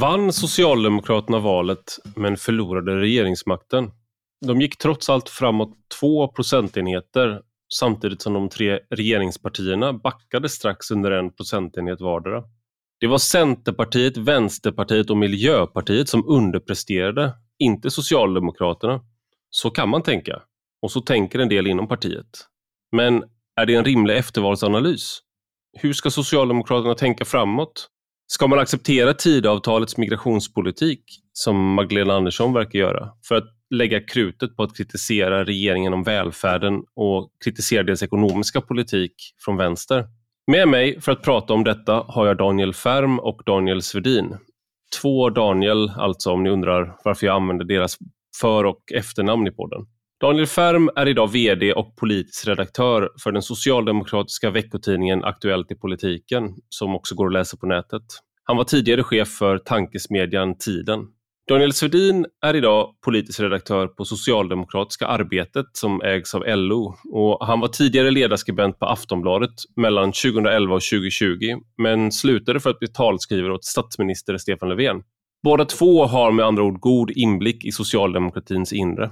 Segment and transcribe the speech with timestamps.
[0.00, 3.90] Vann Socialdemokraterna valet men förlorade regeringsmakten.
[4.46, 7.42] De gick trots allt framåt två procentenheter
[7.74, 12.42] samtidigt som de tre regeringspartierna backade strax under en procentenhet vardera.
[13.00, 19.00] Det var Centerpartiet, Vänsterpartiet och Miljöpartiet som underpresterade, inte Socialdemokraterna.
[19.50, 20.42] Så kan man tänka.
[20.82, 22.46] Och så tänker en del inom partiet.
[22.92, 23.24] Men
[23.60, 25.18] är det en rimlig eftervalsanalys?
[25.72, 27.88] Hur ska Socialdemokraterna tänka framåt?
[28.30, 31.02] Ska man acceptera Tidöavtalets migrationspolitik,
[31.32, 36.82] som Magdalena Andersson verkar göra, för att lägga krutet på att kritisera regeringen om välfärden
[36.96, 39.12] och kritisera deras ekonomiska politik
[39.44, 40.06] från vänster?
[40.46, 44.36] Med mig för att prata om detta har jag Daniel Färm och Daniel Svedin.
[45.00, 47.98] Två Daniel, alltså om ni undrar varför jag använder deras
[48.40, 49.86] för och efternamn i podden.
[50.20, 56.54] Daniel Färm är idag VD och politisk redaktör för den socialdemokratiska veckotidningen Aktuellt i politiken,
[56.68, 58.02] som också går att läsa på nätet.
[58.44, 61.00] Han var tidigare chef för tankesmedjan Tiden.
[61.48, 67.60] Daniel Svedin är idag politisk redaktör på Socialdemokratiska arbetet som ägs av LO och han
[67.60, 71.36] var tidigare ledarskribent på Aftonbladet mellan 2011 och 2020
[71.82, 75.02] men slutade för att bli talskrivare åt statsminister Stefan Löfven.
[75.42, 79.10] Båda två har med andra ord god inblick i socialdemokratins inre.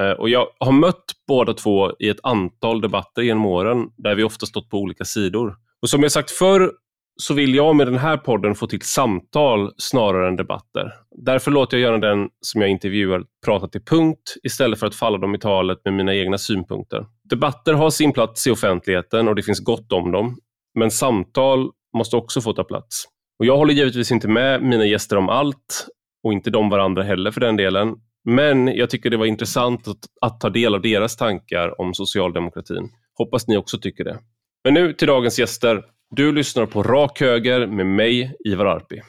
[0.00, 4.22] Eh, och jag har mött båda två i ett antal debatter genom åren där vi
[4.22, 5.56] ofta stått på olika sidor.
[5.82, 6.72] Och som jag sagt förr
[7.20, 10.92] så vill jag med den här podden få till samtal snarare än debatter.
[11.10, 15.18] Därför låter jag gärna den som jag intervjuar prata till punkt istället för att falla
[15.18, 17.06] dem i talet med mina egna synpunkter.
[17.30, 20.38] Debatter har sin plats i offentligheten och det finns gott om dem.
[20.74, 23.04] Men samtal måste också få ta plats.
[23.38, 25.86] Och jag håller givetvis inte med mina gäster om allt
[26.24, 27.94] och inte de varandra heller för den delen.
[28.28, 32.90] Men jag tycker det var intressant att, att ta del av deras tankar om socialdemokratin.
[33.14, 34.18] Hoppas ni också tycker det.
[34.64, 35.84] Men nu till dagens gäster.
[36.10, 39.00] Du lyssnar på Rak Höger med mig, Ivar Arpi.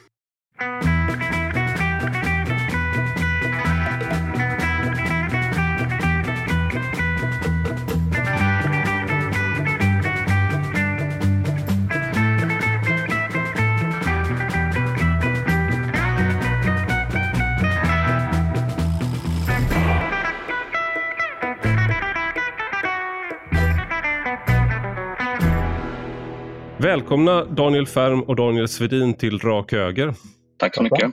[26.82, 30.14] Välkomna Daniel Färm och Daniel Svedin till Rak Höger.
[30.58, 31.10] Tack så mycket.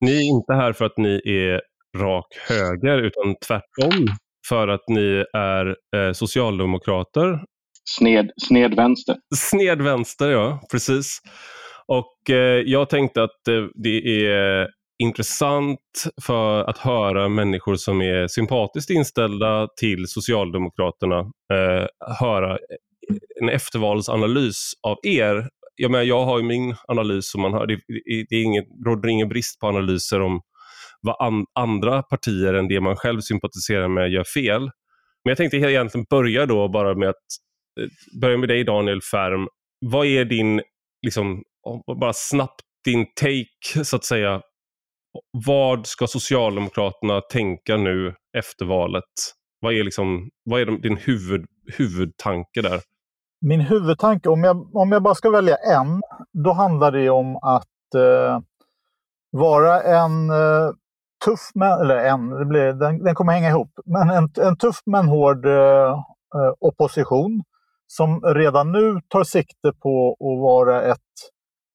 [0.00, 1.60] Ni är inte här för att ni är
[1.98, 4.06] rak höger utan tvärtom
[4.48, 7.40] för att ni är eh, socialdemokrater.
[7.98, 9.16] Sned, sned vänster.
[9.34, 10.60] Sned vänster, ja.
[10.72, 11.18] Precis.
[11.86, 14.68] Och eh, jag tänkte att eh, det är
[15.02, 15.80] intressant
[16.22, 21.18] för att höra människor som är sympatiskt inställda till Socialdemokraterna
[21.52, 21.86] eh,
[22.20, 22.58] höra
[23.42, 25.48] en eftervalsanalys av er.
[25.76, 27.66] Jag, menar, jag har ju min analys och man har.
[27.66, 27.80] Det,
[28.30, 30.40] det är ingen, råder ingen brist på analyser om
[31.00, 34.62] vad an, andra partier än det man själv sympatiserar med gör fel.
[35.24, 37.26] Men jag tänkte egentligen börja då bara med att
[37.80, 39.48] eh, börja med dig Daniel Färm.
[39.80, 40.62] Vad är din,
[41.06, 41.42] liksom,
[42.00, 44.42] bara snabbt din take så att säga.
[45.46, 49.04] Vad ska Socialdemokraterna tänka nu efter valet?
[49.60, 51.44] Vad är, liksom, vad är din huvud,
[51.76, 52.80] huvudtanke där?
[53.40, 56.02] Min huvudtanke, om jag, om jag bara ska välja en,
[56.32, 58.40] då handlar det om att eh,
[59.30, 60.70] vara en eh,
[61.24, 64.76] tuff, men, eller en, det blir, den, den kommer hänga ihop, men en, en tuff
[64.86, 65.90] men hård eh,
[66.34, 67.42] eh, opposition
[67.86, 70.98] som redan nu tar sikte på att vara ett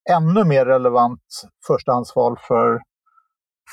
[0.10, 1.22] ännu mer relevant
[1.68, 2.82] förstahandsval för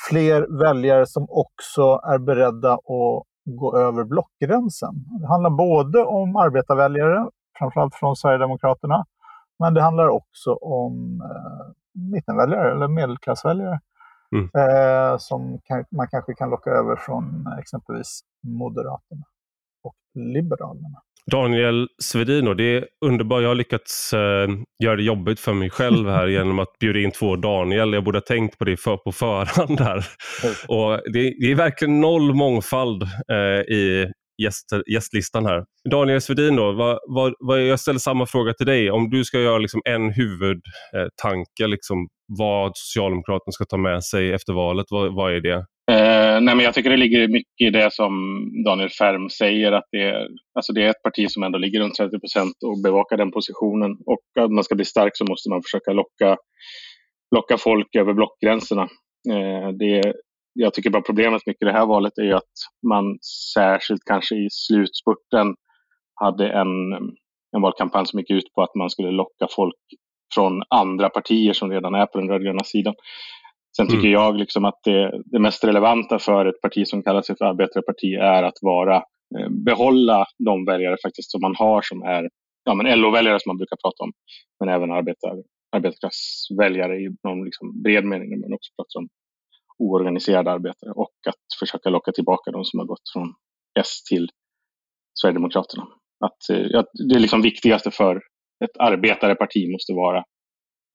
[0.09, 4.95] fler väljare som också är beredda att gå över blockgränsen.
[5.21, 9.05] Det handlar både om arbetarväljare framförallt från Sverigedemokraterna.
[9.59, 13.81] Men det handlar också om eh, mittenväljare eller medelklassväljare.
[14.33, 14.45] Mm.
[14.45, 19.25] Eh, som kan, man kanske kan locka över från exempelvis Moderaterna
[19.83, 21.03] och Liberalerna.
[21.31, 23.43] Daniel Svedino, det är underbart.
[23.43, 24.49] Jag har lyckats eh,
[24.85, 27.93] göra det jobbigt för mig själv här genom att bjuda in två Daniel.
[27.93, 30.07] Jag borde ha tänkt på det för, på förhand här.
[30.69, 34.13] Och det, det, är verkligen noll mångfald eh, i
[34.43, 35.65] gäster, gästlistan här.
[35.91, 38.91] Daniel Svedin då, vad, vad, vad, jag ställer samma fråga till dig.
[38.91, 42.09] Om du ska göra liksom en huvudtanke, liksom,
[42.39, 45.65] vad Socialdemokraterna ska ta med sig efter valet, vad, vad är det?
[45.91, 48.13] Eh, nej men jag tycker det ligger mycket i det som
[48.65, 51.95] Daniel Färm säger, att det är, alltså det är ett parti som ändå ligger runt
[51.95, 53.97] 30 procent och bevakar den positionen.
[54.07, 56.37] Och om man ska bli stark så måste man försöka locka,
[57.35, 58.83] locka folk över blockgränserna.
[59.31, 60.13] Eh, det,
[60.61, 62.55] jag tycker bara problemet mycket i det här valet är ju att
[62.89, 63.19] man
[63.55, 65.55] särskilt kanske i slutspurten
[66.15, 66.93] hade en,
[67.57, 69.75] en valkampanj som gick ut på att man skulle locka folk
[70.35, 72.95] från andra partier som redan är på den rödgröna sidan.
[73.77, 74.13] Sen tycker mm.
[74.13, 78.15] jag liksom att det, det, mest relevanta för ett parti som kallar sig för arbetareparti
[78.15, 82.29] är att vara, eh, behålla de väljare faktiskt som man har som är
[82.65, 84.13] ja, LO-väljare som man brukar prata om,
[84.61, 85.35] men även arbetar,
[85.77, 89.09] arbetarklassväljare i någon liksom bred mening när man också pratar om
[89.79, 93.35] oorganiserade arbetare och att försöka locka tillbaka de som har gått från
[93.81, 94.29] S till
[95.21, 95.85] Sverigedemokraterna.
[96.25, 98.17] Att, eh, att det är liksom viktigaste för
[98.65, 100.25] ett arbetareparti måste vara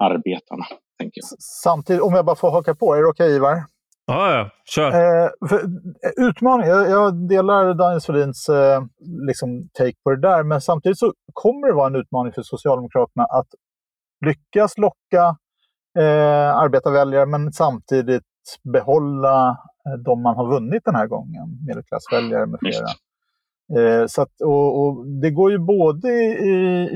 [0.03, 0.65] arbetarna.
[0.99, 1.39] Tänker jag.
[1.63, 3.65] Samtidigt, om jag bara får haka på, är det okej okay, Ivar?
[4.05, 4.87] Ja, ja, kör.
[4.87, 8.81] Eh, för, eh, utmaning, jag, jag, delar Daniel Svedins eh,
[9.27, 13.23] liksom take på det där, men samtidigt så kommer det vara en utmaning för Socialdemokraterna
[13.23, 13.47] att
[14.25, 15.37] lyckas locka
[15.99, 18.23] eh, arbetarväljare, men samtidigt
[18.63, 22.87] behålla eh, de man har vunnit den här gången, medelklassväljare med flera.
[23.77, 26.49] Eh, så att, och, och, det går ju både i,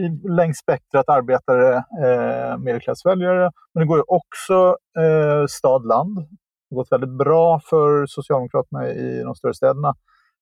[0.06, 6.16] i, längs spektrat arbetare, eh, medelklassväljare, men det går ju också eh, stad-land.
[6.16, 9.96] Det har gått väldigt bra för Socialdemokraterna i de större städerna.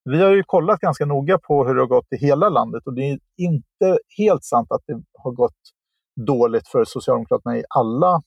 [0.10, 2.94] Vi har ju kollat ganska noga på hur det har gått i hela landet och
[2.94, 5.62] det är inte helt sant att det har gått
[6.28, 8.22] dåligt för Socialdemokraterna i alla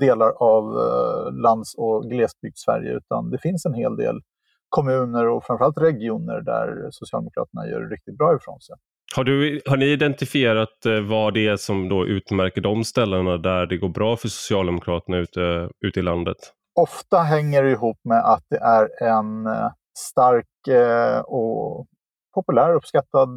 [0.00, 4.20] delar av eh, lands och glesbygd-Sverige, utan det finns en hel del
[4.68, 8.76] kommuner och framförallt regioner där Socialdemokraterna gör riktigt bra ifrån sig.
[9.16, 13.66] Har, du, har ni identifierat eh, vad det är som då utmärker de ställena där
[13.66, 16.36] det går bra för Socialdemokraterna ute, ute i landet?
[16.80, 21.86] Ofta hänger det ihop med att det är en eh, stark eh, och
[22.34, 23.28] populär, uppskattad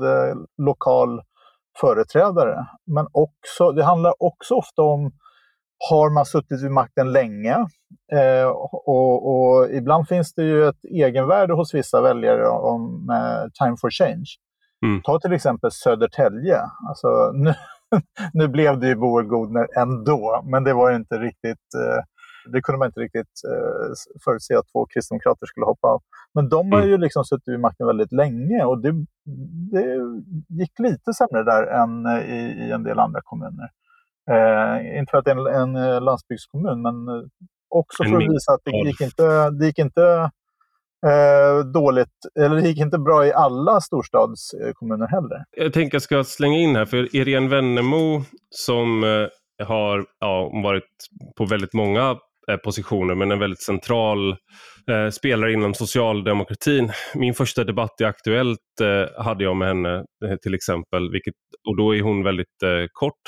[0.58, 1.22] lokal
[1.82, 2.66] företrädare.
[2.86, 5.12] Men också, det handlar också ofta om
[5.90, 7.56] har man suttit vid makten länge
[8.12, 13.78] eh, och, och, ibland finns det ju ett egenvärde hos vissa väljare om eh, time
[13.82, 14.26] for change.
[14.86, 15.02] Mm.
[15.02, 16.62] Ta till exempel Södertälje.
[16.88, 17.54] Alltså, nu,
[18.34, 22.04] nu blev det ju Boel Godner ändå, men det var inte riktigt eh,
[22.52, 23.94] det kunde man inte riktigt eh,
[24.24, 26.02] förutse att två kristdemokrater skulle hoppa av.
[26.34, 26.90] Men de har mm.
[26.90, 28.92] ju liksom suttit vid makten väldigt länge och det,
[29.72, 29.86] det
[30.50, 33.70] gick lite sämre där än i, i en del andra kommuner.
[34.32, 37.24] Eh, inte för att det är en, en eh, landsbygdskommun, men eh,
[37.70, 40.30] också för att visa att det gick inte, det gick inte
[41.06, 45.44] eh, dåligt, eller det gick inte bra i alla storstadskommuner heller.
[45.58, 50.90] Jag tänker jag ska slänga in här, för Irene Wennemo som eh, har ja, varit
[51.38, 52.18] på väldigt många
[52.52, 54.30] eh, positioner, men en väldigt central
[54.92, 56.92] eh, spelare inom socialdemokratin.
[57.16, 60.06] Min första debatt i Aktuellt eh, hade jag med henne
[60.42, 61.34] till exempel, vilket,
[61.70, 62.58] och då är hon väldigt
[62.94, 63.22] kort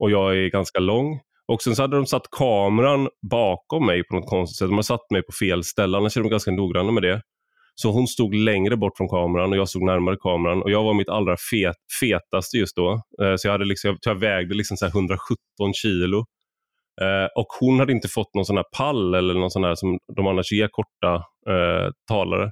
[0.00, 1.20] och jag är ganska lång.
[1.48, 4.68] Och sen så hade de satt kameran bakom mig på något konstigt sätt.
[4.68, 7.22] De har satt mig på fel ställe, annars är de ganska noggranna med det.
[7.74, 10.94] Så hon stod längre bort från kameran och jag stod närmare kameran och jag var
[10.94, 12.92] mitt allra fet, fetaste just då.
[13.22, 15.38] Eh, så jag, hade liksom, jag vägde liksom så 117
[15.74, 16.18] kilo.
[17.02, 19.98] Eh, och hon hade inte fått någon sån här pall eller någon sån här som
[20.16, 21.14] de annars ger korta
[21.48, 22.50] eh, talare.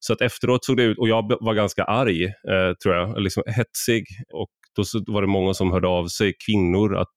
[0.00, 3.42] Så att efteråt såg det ut, och jag var ganska arg eh, tror jag, liksom
[3.46, 4.04] hetsig.
[4.32, 7.16] Och då var det många som hörde av sig, kvinnor, att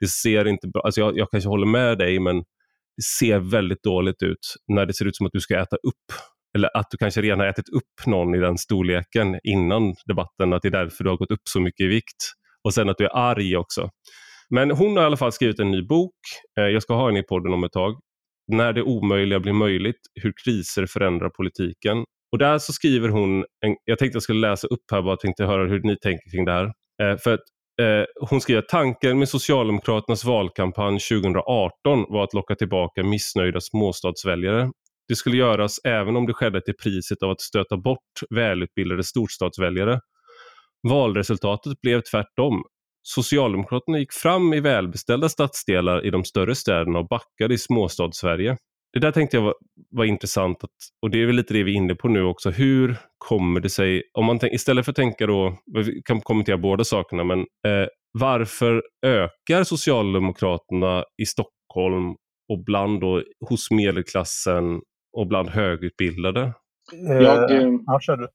[0.00, 2.36] det ser inte bra alltså jag, jag kanske håller med dig, men
[2.96, 6.18] det ser väldigt dåligt ut när det ser ut som att du ska äta upp
[6.54, 10.62] eller att du kanske redan har ätit upp någon i den storleken innan debatten, att
[10.62, 12.16] det är därför du har gått upp så mycket i vikt.
[12.64, 13.90] Och sen att du är arg också.
[14.50, 16.14] Men hon har i alla fall skrivit en ny bok.
[16.60, 18.00] Eh, jag ska ha henne i podden om ett tag.
[18.52, 22.04] När det omöjliga blir möjligt, hur kriser förändrar politiken.
[22.32, 25.44] Och där så skriver hon, en, jag tänkte jag skulle läsa upp här, bara tänkte
[25.44, 26.72] höra hur ni tänker kring det här.
[27.02, 27.40] Eh, för att,
[27.80, 34.70] eh, hon skriver att tanken med Socialdemokraternas valkampanj 2018 var att locka tillbaka missnöjda småstadsväljare.
[35.08, 40.00] Det skulle göras även om det skedde till priset av att stöta bort välutbildade storstadsväljare.
[40.88, 42.62] Valresultatet blev tvärtom.
[43.02, 48.56] Socialdemokraterna gick fram i välbeställda stadsdelar i de större städerna och backade i småstadssverige
[48.92, 49.54] det där tänkte jag var,
[49.90, 50.70] var intressant att,
[51.02, 52.50] och det är väl lite det vi är inne på nu också.
[52.50, 56.58] Hur kommer det sig, om man tänk, istället för att tänka då, vi kan kommentera
[56.58, 62.14] båda sakerna, men eh, varför ökar Socialdemokraterna i Stockholm
[62.48, 64.80] och bland då, hos medelklassen
[65.12, 66.52] och bland högutbildade?
[66.92, 68.28] Jag, eh, ja, kör du.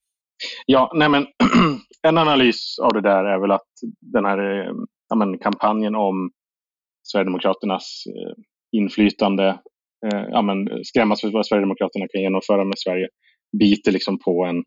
[0.66, 1.28] Ja, nej men,
[2.08, 3.70] en analys av det där är väl att
[4.02, 4.74] den här eh,
[5.10, 6.32] ja, men, kampanjen om
[7.04, 8.44] Sverigedemokraternas eh,
[8.80, 9.60] inflytande
[10.06, 13.08] eh, ja, men, skrämmas för vad Sverigedemokraterna kan genomföra med Sverige
[13.60, 14.64] biter liksom på en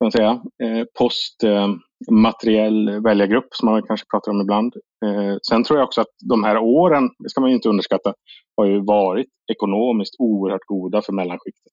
[0.00, 4.74] man säga, eh, postmateriell eh, väljargrupp som man kanske pratar om ibland.
[5.04, 8.14] Eh, sen tror jag också att de här åren, det ska man inte underskatta,
[8.56, 11.72] har ju varit ekonomiskt oerhört goda för mellanskiktet.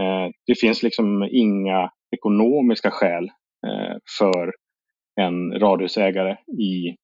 [0.00, 3.24] Eh, det finns liksom inga ekonomiska skäl
[3.66, 4.52] eh, för
[5.20, 6.96] en radhusägare i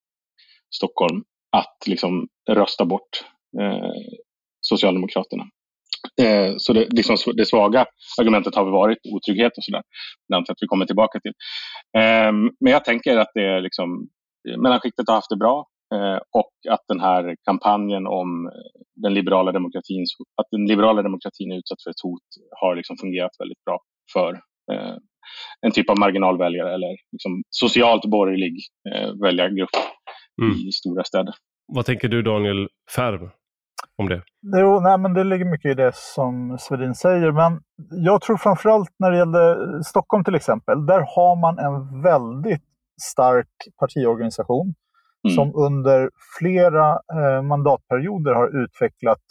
[0.74, 1.24] Stockholm
[1.56, 3.24] att liksom rösta bort
[3.60, 3.90] eh,
[4.68, 5.44] Socialdemokraterna.
[6.22, 7.86] Eh, så det, liksom, det svaga
[8.20, 9.82] argumentet har varit otrygghet och sådär.
[10.28, 11.32] Det antar att vi kommer tillbaka till.
[11.98, 14.08] Eh, men jag tänker att det är liksom,
[14.58, 18.50] mellanskiktet har haft det bra eh, och att den här kampanjen om
[19.02, 20.04] den liberala demokratin,
[20.42, 22.28] att den liberala demokratin är utsatt för ett hot
[22.60, 23.78] har liksom fungerat väldigt bra
[24.12, 24.32] för
[24.72, 24.96] eh,
[25.66, 28.56] en typ av marginalväljare eller liksom socialt borgerlig
[28.90, 29.76] eh, väljargrupp
[30.42, 30.56] mm.
[30.56, 31.34] i stora städer.
[31.72, 33.30] Vad tänker du Daniel Färm
[33.98, 34.22] om det?
[34.58, 37.32] Jo, nej, men det ligger mycket i det som Svedin säger.
[37.32, 37.60] Men
[37.90, 42.62] jag tror framförallt när det gäller Stockholm till exempel, där har man en väldigt
[43.02, 43.48] stark
[43.78, 44.74] partiorganisation
[45.24, 45.34] mm.
[45.34, 49.22] som under flera eh, mandatperioder har utvecklat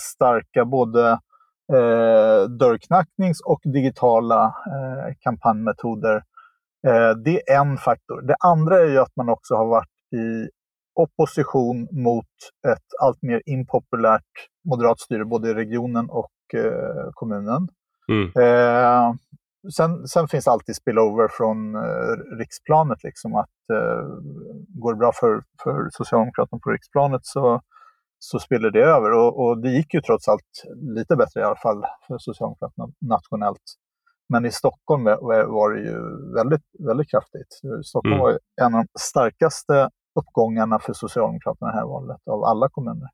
[0.00, 1.10] starka både
[1.72, 6.16] eh, dörrknacknings och digitala eh, kampanjmetoder.
[6.86, 8.22] Eh, det är en faktor.
[8.22, 10.48] Det andra är ju att man också har varit i
[10.94, 12.26] opposition mot
[12.68, 14.32] ett allt mer impopulärt
[14.64, 17.68] moderat styre både i regionen och eh, kommunen.
[18.08, 18.32] Mm.
[18.36, 19.14] Eh,
[19.76, 23.04] sen, sen, finns alltid spillover från eh, riksplanet.
[23.04, 24.04] Liksom, att eh,
[24.68, 27.60] Går det bra för, för Socialdemokraterna på riksplanet så,
[28.18, 29.12] så spiller det över.
[29.12, 30.64] Och, och, det gick ju trots allt
[30.96, 33.64] lite bättre i alla fall för Socialdemokraterna nationellt.
[34.28, 35.98] Men i Stockholm var det ju
[36.34, 37.48] väldigt, väldigt kraftigt.
[37.84, 38.22] Stockholm mm.
[38.22, 43.08] var en av de starkaste uppgångarna för Socialdemokraterna i det här valet av alla kommuner.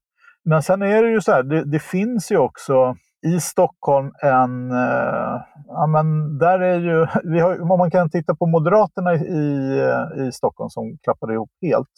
[0.44, 4.70] Men sen är det ju så här, det, det finns ju också i Stockholm en...
[4.70, 10.26] Eh, ja, men där är ju, vi har, om man kan titta på Moderaterna i,
[10.26, 11.88] i Stockholm som klappade ihop helt.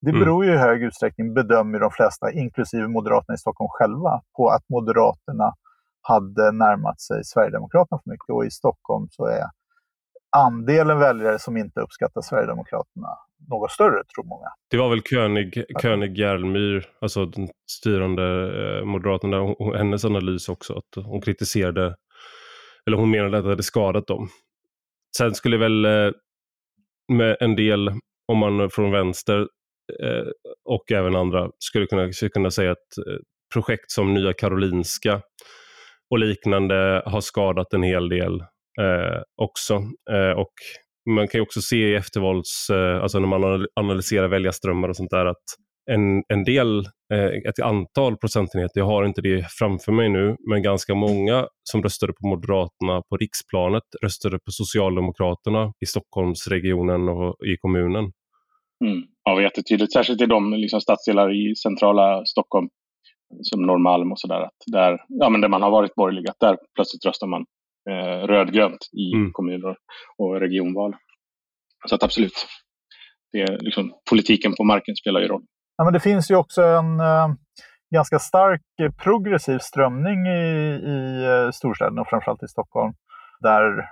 [0.00, 0.20] Det mm.
[0.20, 4.62] beror ju i hög utsträckning, bedömer de flesta, inklusive Moderaterna i Stockholm själva, på att
[4.68, 5.54] Moderaterna
[6.02, 8.28] hade närmat sig Sverigedemokraterna för mycket.
[8.28, 9.44] Och i Stockholm så är
[10.36, 13.08] andelen väljare som inte uppskattar Sverigedemokraterna
[13.50, 14.46] något större, tror många.
[14.70, 18.22] Det var väl König, König Järlmyr, alltså den styrande
[18.78, 21.96] eh, moderaterna, och hennes analys också, att hon kritiserade,
[22.86, 24.28] eller hon menade att det hade skadat dem.
[25.16, 26.10] Sen skulle väl eh,
[27.12, 27.90] med en del,
[28.28, 29.40] om man från vänster
[30.02, 30.26] eh,
[30.64, 33.16] och även andra, skulle kunna, skulle kunna säga att
[33.52, 35.22] projekt som Nya Karolinska
[36.10, 38.44] och liknande har skadat en hel del
[39.36, 39.74] också.
[40.36, 40.52] Och
[41.06, 45.10] man kan ju också se i eftervals, eh, alltså när man analyserar väljarströmmar och sånt
[45.10, 45.44] där, att
[45.90, 46.78] en, en del,
[47.12, 51.82] eh, ett antal procentenheter, jag har inte det framför mig nu, men ganska många som
[51.82, 58.12] röstade på Moderaterna på riksplanet röstade på Socialdemokraterna i Stockholmsregionen och i kommunen.
[58.84, 59.02] Mm.
[59.24, 62.68] Ja, jättetydligt, särskilt i de liksom, stadsdelar i centrala Stockholm
[63.42, 67.26] som Norrmalm och sådär, där, ja, där man har varit borgerlig, att där plötsligt röstar
[67.26, 67.44] man
[67.90, 69.32] eh, rödgrönt i mm.
[69.32, 69.76] kommuner
[70.18, 70.96] och regionval.
[71.88, 72.46] Så att absolut,
[73.32, 75.42] det är liksom, politiken på marken spelar ju roll.
[75.76, 77.28] Ja, men det finns ju också en eh,
[77.94, 78.62] ganska stark
[79.02, 82.94] progressiv strömning i, i eh, storstäderna, och framförallt i Stockholm,
[83.40, 83.90] där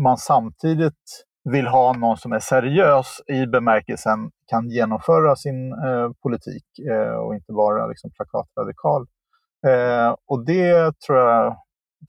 [0.00, 6.64] man samtidigt vill ha någon som är seriös i bemärkelsen kan genomföra sin eh, politik
[6.90, 9.06] eh, och inte vara liksom, plakatradikal.
[9.66, 11.56] Eh, och det tror jag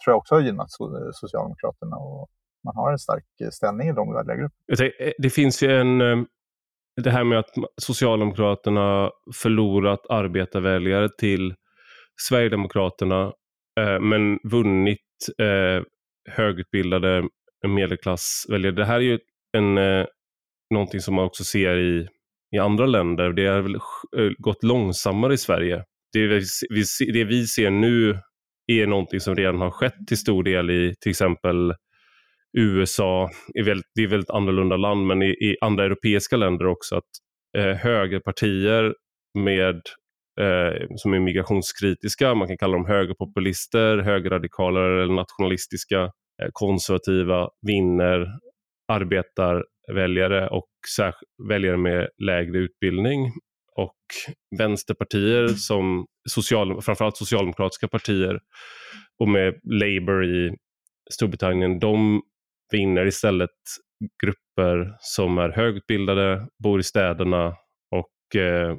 [0.03, 0.71] tror jag också har gynnat
[1.13, 1.95] Socialdemokraterna.
[1.95, 2.29] Och
[2.63, 4.88] man har en stark ställning i de väljargrupperna.
[5.00, 6.01] Eh, det finns ju en...
[6.01, 6.17] Eh,
[7.03, 7.50] det här med att
[7.81, 11.55] Socialdemokraterna förlorat arbetarväljare till
[12.21, 13.33] Sverigedemokraterna
[13.79, 15.00] eh, men vunnit
[16.29, 17.23] högutbildade
[17.67, 18.75] medelklassväljare.
[18.75, 19.19] Det här är ju
[19.57, 20.05] en,
[20.73, 22.07] någonting som man också ser i,
[22.55, 23.33] i andra länder.
[23.33, 23.77] Det har väl
[24.38, 25.83] gått långsammare i Sverige.
[26.13, 26.43] Det vi,
[27.13, 28.19] det vi ser nu
[28.67, 31.74] är någonting som redan har skett till stor del i till exempel
[32.58, 36.67] USA, är väldigt, det är ett väldigt annorlunda land, men i, i andra europeiska länder
[36.67, 37.03] också, att
[37.58, 38.96] eh, högerpartier
[39.39, 39.82] med,
[40.41, 46.01] eh, som är migrationskritiska, man kan kalla dem högerpopulister, högerradikaler eller nationalistiska,
[46.43, 48.27] eh, konservativa, vinner
[48.88, 50.70] arbetarväljare och
[51.50, 53.32] väljare med lägre utbildning
[53.75, 53.97] och
[54.57, 58.39] vänsterpartier som social, framförallt socialdemokratiska partier
[59.19, 60.55] och med Labour i
[61.11, 62.21] Storbritannien, de
[62.71, 63.49] vinner istället
[64.23, 67.55] grupper som är högutbildade, bor i städerna
[67.91, 68.77] och eh,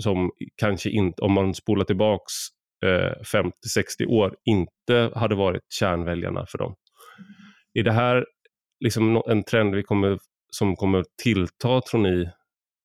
[0.00, 2.32] som kanske inte, om man spolar tillbaks
[2.84, 3.52] eh, 50-60
[4.08, 6.74] år, inte hade varit kärnväljarna för dem.
[7.74, 8.26] Är det här
[8.84, 10.18] liksom en trend vi kommer,
[10.52, 12.30] som kommer tillta, tror ni,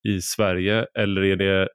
[0.03, 1.69] i Sverige eller är det,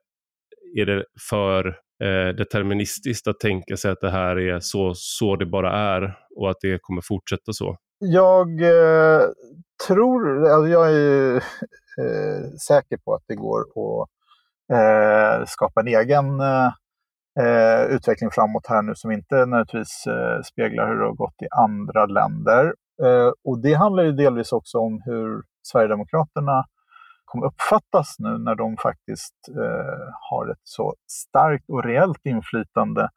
[0.81, 1.67] är det för
[2.03, 6.49] eh, deterministiskt att tänka sig att det här är så, så det bara är och
[6.49, 7.77] att det kommer fortsätta så?
[7.99, 9.21] Jag eh,
[9.87, 11.35] tror, alltså jag är
[12.01, 14.09] eh, säker på att det går att
[14.73, 16.71] eh, skapa en egen eh,
[17.39, 21.47] eh, utveckling framåt här nu som inte nödvändigtvis eh, speglar hur det har gått i
[21.51, 22.73] andra länder.
[23.03, 26.65] Eh, och det handlar ju delvis också om hur Sverigedemokraterna
[27.27, 33.09] kommer uppfattas nu när de faktiskt eh, har ett så starkt och reellt inflytande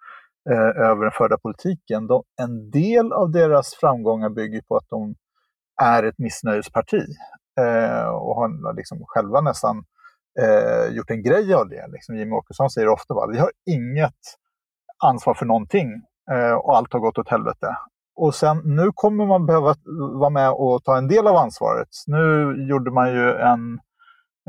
[0.50, 2.06] eh, över den förda politiken.
[2.06, 5.14] De, en del av deras framgångar bygger på att de
[5.82, 7.04] är ett missnöjesparti
[7.60, 9.84] eh, och har liksom själva nästan
[10.40, 11.86] eh, gjort en grej av det.
[11.88, 14.20] Liksom Jimmy Åkesson säger ofta att vi har inget
[15.04, 15.88] ansvar för någonting
[16.32, 17.76] eh, och allt har gått åt helvete.
[18.16, 19.74] Och sen nu kommer man behöva
[20.20, 21.88] vara med och ta en del av ansvaret.
[22.06, 23.80] Nu gjorde man ju en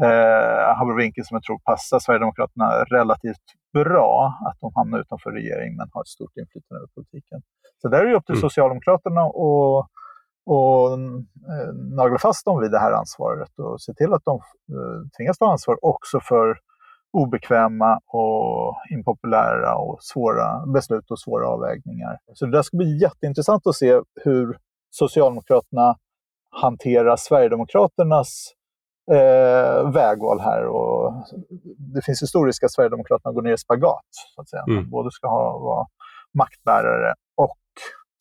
[0.01, 4.33] eh, abrovinkel som jag tror passar Sverigedemokraterna relativt bra.
[4.47, 7.41] Att de hamnar utanför regering men har ett stort inflytande över politiken.
[7.81, 8.41] Så där är det upp till mm.
[8.41, 9.89] Socialdemokraterna att
[10.45, 15.09] och eh, nagla fast dem vid det här ansvaret och se till att de eh,
[15.17, 16.57] tvingas ta ansvar också för
[17.13, 22.17] obekväma och impopulära och svåra beslut och svåra avvägningar.
[22.33, 24.57] Så det där ska bli jätteintressant att se hur
[24.89, 25.95] Socialdemokraterna
[26.61, 28.53] hanterar Sverigedemokraternas
[29.13, 30.65] eh, vägval här.
[30.65, 31.13] Och
[31.93, 34.09] det finns historiska Sverigedemokraterna går ner i spagat.
[34.35, 34.63] Så att säga.
[34.69, 34.89] Mm.
[34.89, 35.85] Både ska ha, vara
[36.37, 37.57] maktbärare och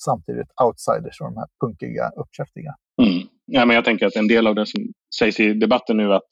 [0.05, 2.75] samtidigt outsiders och de här punkiga, uppkäftiga.
[3.03, 3.29] Mm.
[3.47, 4.83] Ja, men jag tänker att en del av det som
[5.19, 6.29] sägs i debatten nu att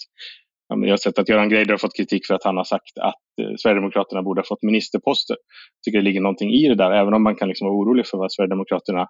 [0.69, 3.25] jag har sett att Göran Greider har fått kritik för att han har sagt att
[3.43, 5.37] eh, Sverigedemokraterna borde ha fått ministerposter.
[5.77, 8.07] Jag tycker det ligger någonting i det där, även om man kan liksom vara orolig
[8.07, 9.09] för vad Sverigedemokraterna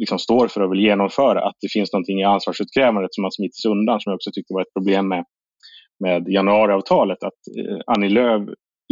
[0.00, 1.48] liksom står för och vill genomföra.
[1.48, 4.62] Att det finns någonting i ansvarsutkrävandet som har smitits undan, som jag också tyckte var
[4.62, 5.24] ett problem med,
[6.04, 7.22] med januariavtalet.
[7.22, 8.42] Att eh, Annie Lööf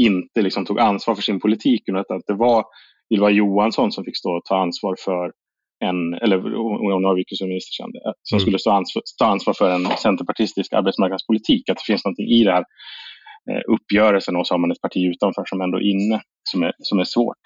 [0.01, 2.65] inte liksom tog ansvar för sin politik, utan att det var
[3.15, 5.33] Ylva Johansson som fick stå och ta ansvar för
[5.85, 6.39] en, eller
[6.95, 8.41] hon avgick som minister sen, som mm.
[8.41, 11.69] skulle stå ansvar, ta ansvar för en centerpartistisk arbetsmarknadspolitik.
[11.69, 12.65] Att det finns någonting i det här
[13.51, 16.73] eh, uppgörelsen och så har man ett parti utanför som ändå är inne, som är,
[16.79, 17.43] som är svårt.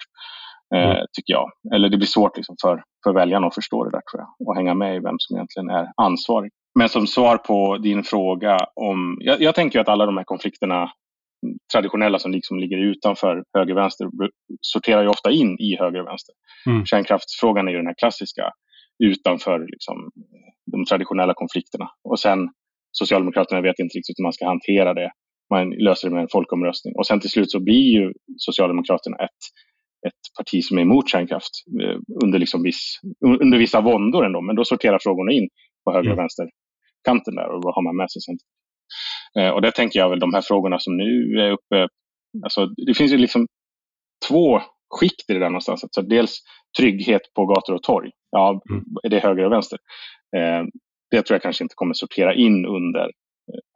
[0.75, 1.05] Eh, mm.
[1.13, 1.49] Tycker jag.
[1.75, 4.47] Eller det blir svårt liksom för, för väljarna att förstå det där tror jag.
[4.47, 6.51] Och hänga med i vem som egentligen är ansvarig.
[6.79, 9.17] Men som svar på din fråga om...
[9.19, 10.91] Jag, jag tänker att alla de här konflikterna
[11.73, 14.07] traditionella som liksom ligger utanför höger-vänster
[14.61, 16.35] sorterar ju ofta in i höger-vänster.
[16.67, 16.85] Mm.
[16.85, 18.51] Kärnkraftsfrågan är ju den här klassiska
[19.03, 20.09] utanför liksom,
[20.71, 21.89] de traditionella konflikterna.
[22.03, 22.49] Och sen
[22.91, 25.11] Socialdemokraterna vet inte riktigt hur man ska hantera det.
[25.49, 26.93] Man löser det med en folkomröstning.
[26.97, 29.41] Och sen till slut så blir ju Socialdemokraterna ett,
[30.07, 32.99] ett parti som är emot kärnkraft eh, under, liksom viss,
[33.41, 34.41] under vissa våndor ändå.
[34.41, 35.47] Men då sorterar frågorna in
[35.85, 36.23] på höger och mm.
[36.23, 38.37] vänsterkanten där och vad har man med sig sen
[39.39, 41.87] Eh, och det tänker jag väl de här frågorna som nu är uppe,
[42.43, 43.47] alltså det finns ju liksom
[44.29, 45.83] två skikt i det där någonstans.
[45.83, 46.39] Alltså dels
[46.77, 48.11] trygghet på gator och torg.
[48.31, 48.83] Ja, mm.
[49.03, 49.79] är det höger och vänster?
[50.37, 50.63] Eh,
[51.11, 53.11] det tror jag kanske inte kommer sortera in under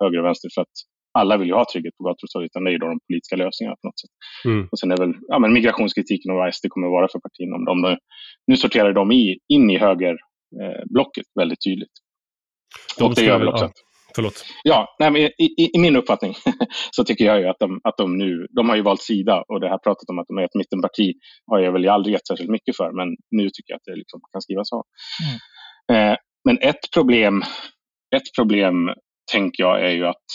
[0.04, 0.78] höger och vänster för att
[1.20, 3.36] alla vill ju ha trygghet på gator och torg, utan det är ju de politiska
[3.36, 4.14] lösningarna på något sätt.
[4.46, 4.68] Mm.
[4.72, 7.56] Och sen är väl ja, men migrationskritiken och vad SD kommer vara för partierna.
[7.56, 7.98] Om de, de,
[8.48, 11.96] nu sorterar de i, in i högerblocket eh, väldigt tydligt.
[12.98, 13.72] De och det gör väl också ja.
[14.16, 14.46] Förlåt.
[14.64, 15.26] Ja, nej, men i,
[15.58, 16.34] i, i, min uppfattning
[16.92, 19.60] så tycker jag ju att de, att de nu, de har ju valt sida och
[19.60, 21.14] det här pratet om att de är ett mittenparti
[21.52, 24.20] har jag väl aldrig gett särskilt mycket för, men nu tycker jag att det liksom
[24.32, 24.84] kan skrivas av.
[25.90, 26.12] Mm.
[26.12, 27.44] Eh, men ett problem,
[28.16, 28.76] ett problem
[29.32, 30.26] tänker jag är ju att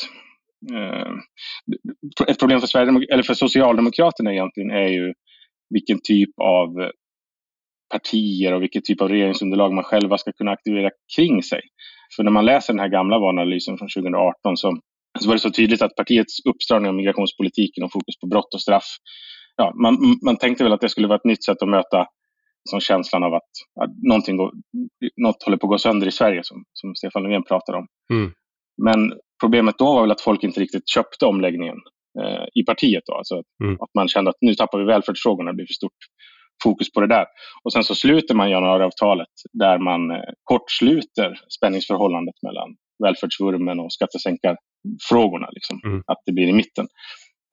[2.28, 5.14] ett problem för, eller för Socialdemokraterna egentligen är ju
[5.70, 6.90] vilken typ av
[7.92, 11.60] partier och vilket typ av regeringsunderlag man själva ska kunna aktivera kring sig.
[12.16, 14.78] För när man läser den här gamla valanalysen från 2018 så,
[15.20, 18.60] så var det så tydligt att partiets uppstramning av migrationspolitiken och fokus på brott och
[18.60, 18.86] straff,
[19.56, 22.06] ja, man, man tänkte väl att det skulle vara ett nytt sätt att möta
[22.70, 24.52] som känslan av att, att någonting går,
[25.16, 27.86] något håller på att gå sönder i Sverige, som, som Stefan Löfven pratar om.
[28.12, 28.32] Mm.
[28.82, 31.78] Men problemet då var väl att folk inte riktigt köpte omläggningen
[32.20, 33.02] eh, i partiet.
[33.06, 33.14] Då.
[33.14, 33.74] Alltså mm.
[33.74, 36.00] att man kände att nu tappar vi välfärdsfrågorna, det blir för stort
[36.64, 37.26] fokus på det där.
[37.64, 42.68] Och sen så sluter man januariavtalet där man eh, kortsluter spänningsförhållandet mellan
[43.04, 45.48] välfärdsvurmen och skattesänkarfrågorna.
[45.52, 46.02] Liksom, mm.
[46.06, 46.86] Att det blir i mitten.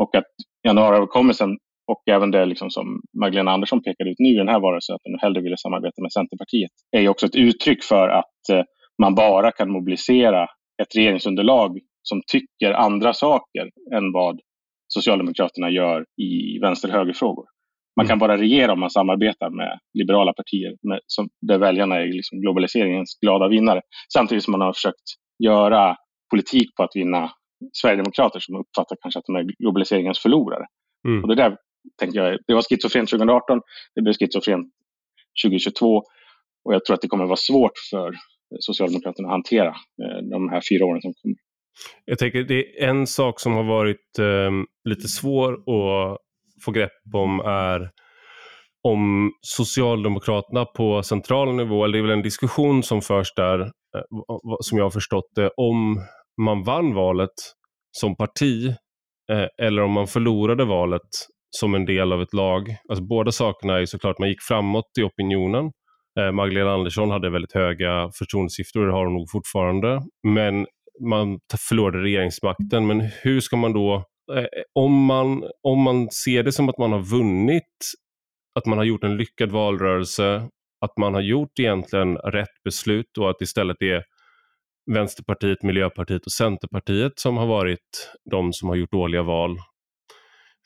[0.04, 0.32] Och att
[0.68, 1.50] januariöverenskommelsen
[1.92, 5.02] och även det liksom som Magdalena Andersson pekade ut nu i den här varelsen, att
[5.04, 8.64] hon hellre ville samarbeta med Centerpartiet, är ju också ett uttryck för att eh,
[9.02, 10.48] man bara kan mobilisera
[10.82, 14.40] ett regeringsunderlag som tycker andra saker än vad
[14.88, 17.46] Socialdemokraterna gör i vänster-höger-frågor.
[17.96, 18.20] Man kan mm.
[18.20, 23.18] bara regera om man samarbetar med liberala partier med, som, där väljarna är liksom globaliseringens
[23.22, 23.82] glada vinnare.
[24.14, 25.04] Samtidigt som man har försökt
[25.44, 25.96] göra
[26.32, 27.32] politik på att vinna
[27.74, 30.66] sverigedemokrater som uppfattar kanske att de är globaliseringens förlorare.
[31.08, 31.24] Mm.
[31.24, 31.58] Och det där
[32.00, 33.62] tänker jag, det var schizofrent 2018,
[33.96, 34.68] det blev schizofrent
[35.46, 36.04] 2022
[36.66, 38.16] och jag tror att det kommer vara svårt för
[38.60, 41.36] Socialdemokraterna att hantera eh, de här fyra åren som kommer.
[42.06, 44.52] Jag tänker det är en sak som har varit eh,
[44.90, 46.18] lite svår att
[46.66, 47.90] få grepp om är
[48.84, 53.68] om Socialdemokraterna på central nivå, eller det är väl en diskussion som förs där, eh,
[54.60, 56.06] som jag har förstått det, om
[56.42, 57.34] man vann valet
[57.92, 58.68] som parti
[59.32, 61.10] eh, eller om man förlorade valet
[61.50, 62.76] som en del av ett lag.
[62.90, 65.72] Alltså båda sakerna är såklart, man gick framåt i opinionen.
[66.20, 70.02] Eh, Magdalena Andersson hade väldigt höga förtroendesiffror, det har hon nog fortfarande.
[70.28, 70.68] Men
[71.00, 72.88] man förlorade regeringsmakten.
[72.88, 73.96] Men hur ska man då,
[74.36, 77.94] eh, om man, om man ser det som att man har vunnit
[78.60, 80.50] att man har gjort en lyckad valrörelse,
[80.86, 84.04] att man har gjort egentligen rätt beslut och att istället är
[84.92, 89.58] Vänsterpartiet, Miljöpartiet och Centerpartiet som har varit de som har gjort dåliga val.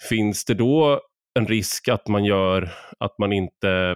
[0.09, 1.01] Finns det då
[1.39, 3.95] en risk att man gör att man inte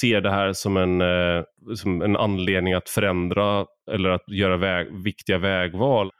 [0.00, 1.42] ser det här som en, eh,
[1.74, 6.10] som en anledning att förändra eller att göra väg, viktiga vägval?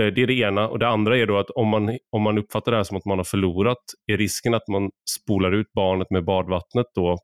[0.00, 0.68] Eh, det är det ena.
[0.68, 3.04] Och Det andra är då att om man, om man uppfattar det här som att
[3.04, 7.18] man har förlorat, är risken att man spolar ut barnet med badvattnet då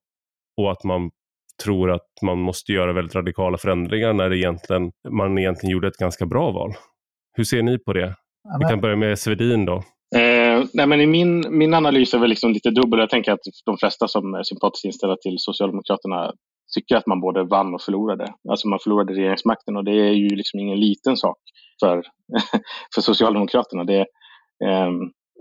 [0.57, 1.11] och att man
[1.65, 6.27] tror att man måste göra väldigt radikala förändringar när egentligen, man egentligen gjorde ett ganska
[6.27, 6.73] bra val.
[7.37, 8.15] Hur ser ni på det?
[8.61, 9.83] Vi kan börja med Svedin då.
[10.15, 13.01] Eh, nej men i min, min analys är väl liksom lite dubbel.
[13.01, 16.33] Jag tänker att de flesta som är sympatiskt inställda till Socialdemokraterna
[16.75, 18.35] tycker att man både vann och förlorade.
[18.49, 21.39] Alltså man förlorade regeringsmakten och det är ju liksom ingen liten sak
[21.81, 22.03] för,
[22.95, 23.85] för Socialdemokraterna.
[23.85, 24.01] Det,
[24.65, 24.91] eh,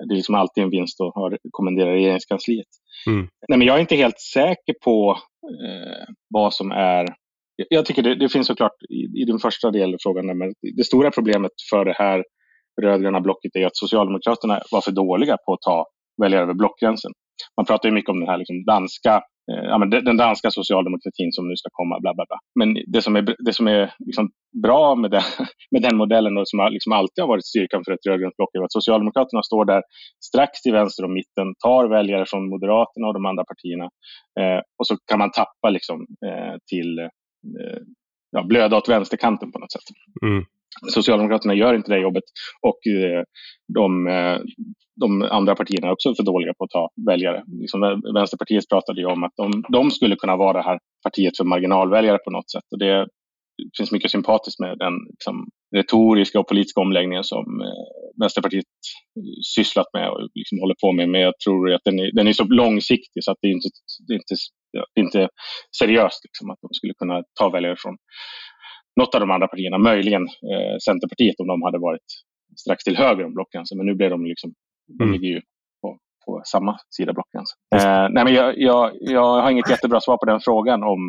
[0.07, 2.67] det är liksom alltid en vinst att ha kommendera regeringskansliet.
[3.07, 3.27] Mm.
[3.47, 5.17] Nej, men jag är inte helt säker på
[5.65, 7.07] eh, vad som är...
[7.69, 10.83] Jag tycker det, det finns såklart i, i den första delen av frågan, men det
[10.83, 12.23] stora problemet för det här
[12.81, 15.85] rödgröna blocket är att Socialdemokraterna var för dåliga på att ta
[16.21, 17.11] väljare över blockgränsen.
[17.57, 21.31] Man pratar ju mycket om den här liksom danska Eh, ja, men den danska socialdemokratin
[21.31, 21.99] som nu ska komma.
[21.99, 22.37] Bla, bla, bla.
[22.59, 24.29] Men det som är, det som är liksom
[24.63, 25.21] bra med den,
[25.71, 28.63] med den modellen och som liksom alltid har varit styrkan för ett rödgrönt block är
[28.63, 29.81] att Socialdemokraterna står där
[30.25, 33.85] strax till vänster om mitten, tar väljare från Moderaterna och de andra partierna
[34.39, 37.81] eh, och så kan man tappa liksom, eh, till eh,
[38.31, 39.87] ja, blöda åt vänsterkanten på något sätt.
[40.21, 40.45] Mm.
[40.93, 42.23] Socialdemokraterna gör inte det jobbet
[42.61, 43.23] och eh,
[43.73, 44.37] de, eh,
[44.95, 47.43] de andra partierna är också för dåliga på att ta väljare.
[47.61, 51.43] Liksom Vänsterpartiet pratade ju om att de, de skulle kunna vara det här partiet för
[51.43, 52.67] marginalväljare på något sätt.
[52.71, 53.07] Och det
[53.77, 58.65] finns mycket sympatiskt med den liksom, retoriska och politiska omläggningen som eh, Vänsterpartiet
[59.55, 61.09] sysslat med och liksom håller på med.
[61.09, 63.69] Men jag tror att den är, den är så långsiktig så att det är inte,
[64.07, 64.35] det är inte,
[64.93, 65.29] det är inte
[65.79, 67.95] seriöst liksom, att de skulle kunna ta väljare från
[68.95, 72.09] något av de andra partierna, möjligen eh, Centerpartiet om de hade varit
[72.61, 73.77] strax till höger om blockgränsen.
[73.77, 74.53] Men nu blev de liksom,
[74.97, 75.13] de mm.
[75.13, 75.41] ligger ju
[75.81, 77.57] på, på samma sida blockgränsen.
[77.75, 80.83] Eh, nej, men jag, jag, jag har inget jättebra svar på den frågan.
[80.83, 80.99] om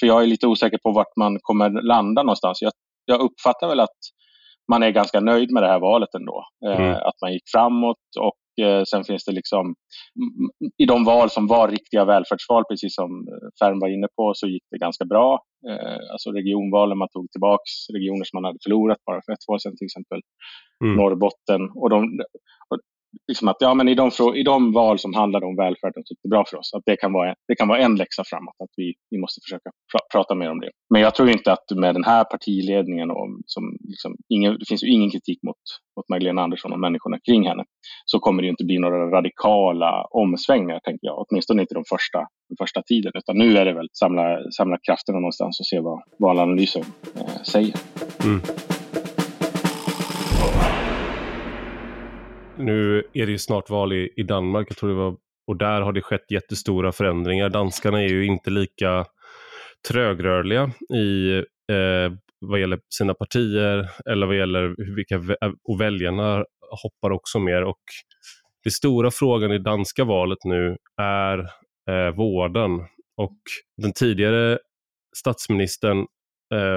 [0.00, 2.62] För jag är lite osäker på vart man kommer landa någonstans.
[2.62, 2.72] Jag,
[3.04, 3.98] jag uppfattar väl att
[4.72, 6.44] man är ganska nöjd med det här valet ändå.
[6.66, 6.94] Eh, mm.
[6.94, 9.74] Att man gick framåt och Eh, sen finns det liksom
[10.82, 14.46] i de val som var riktiga välfärdsval, precis som eh, Färm var inne på, så
[14.46, 15.40] gick det ganska bra.
[15.68, 19.58] Eh, alltså regionvalen, man tog tillbaks regioner som man hade förlorat bara för ett år
[19.58, 20.20] sedan, till exempel
[20.84, 20.96] mm.
[20.96, 21.62] Norrbotten.
[21.74, 21.98] Och de,
[22.68, 22.78] och
[23.28, 26.16] liksom att, ja, men i, de, i de val som handlade om välfärden så är
[26.22, 26.74] det bra för oss.
[26.74, 29.70] Att det, kan vara, det kan vara en läxa framåt, att vi, vi måste försöka
[29.92, 30.70] pra, prata mer om det.
[30.92, 34.82] Men jag tror inte att med den här partiledningen, och som liksom, ingen, det finns
[34.84, 35.62] ju ingen kritik mot,
[35.96, 37.64] mot Magdalena Andersson och människorna kring henne,
[38.04, 41.24] så kommer det inte bli några radikala omsvängningar, tänker jag.
[41.28, 43.12] Åtminstone inte de första, den första tiden.
[43.14, 46.84] Utan nu är det väl samla, samla krafterna någonstans och se vad valanalysen
[47.16, 47.74] eh, säger.
[48.24, 48.40] Mm.
[52.58, 55.16] Nu är det ju snart val i, i Danmark, jag tror det var,
[55.46, 57.48] och där har det skett jättestora förändringar.
[57.48, 59.04] Danskarna är ju inte lika
[59.88, 61.36] trögrörliga i
[61.72, 65.36] eh, vad gäller sina partier eller vad gäller vilka
[65.68, 66.44] och väljarna
[66.82, 67.62] hoppar också mer.
[67.62, 67.82] Och
[68.64, 71.38] den stora frågan i danska valet nu är
[71.90, 72.70] eh, vården
[73.16, 73.38] och
[73.82, 74.58] den tidigare
[75.16, 76.06] statsministern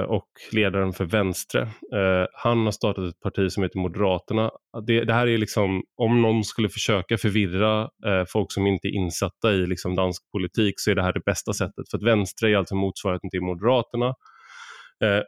[0.06, 1.60] och ledaren för Vänstre.
[1.62, 4.50] Eh, han har startat ett parti som heter Moderaterna.
[4.86, 8.94] Det, det här är liksom, om någon skulle försöka förvirra eh, folk som inte är
[8.94, 11.90] insatta i liksom dansk politik så är det här det bästa sättet.
[11.90, 14.14] För att Vänstre är alltså motsvarigheten till Moderaterna.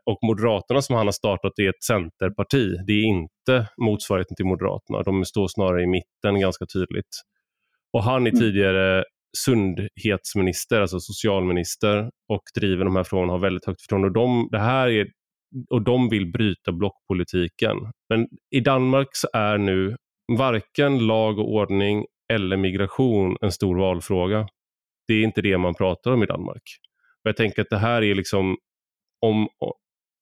[0.07, 2.76] Och Moderaterna som han har startat är ett centerparti.
[2.87, 5.02] Det är inte motsvarigheten till Moderaterna.
[5.02, 7.22] De står snarare i mitten ganska tydligt.
[7.92, 8.40] Och han är mm.
[8.40, 9.05] tidigare
[9.38, 14.09] sundhetsminister, alltså socialminister och driver de här frågorna har väldigt högt förtroende.
[14.09, 15.07] Och de, det här är,
[15.71, 17.77] och de vill bryta blockpolitiken.
[18.09, 19.97] Men i Danmark så är nu
[20.38, 24.49] varken lag och ordning eller migration en stor valfråga.
[25.09, 26.62] Det är inte det man pratar om i Danmark.
[27.25, 28.57] Och jag tänker att det här är liksom,
[29.21, 29.49] om,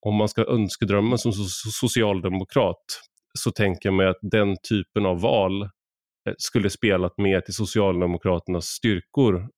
[0.07, 1.33] om man ska önskedrömma som
[1.81, 2.85] socialdemokrat,
[3.38, 5.68] så tänker man att den typen av val
[6.28, 9.48] Eh, skulle spelat mer till Socialdemokraternas styrkor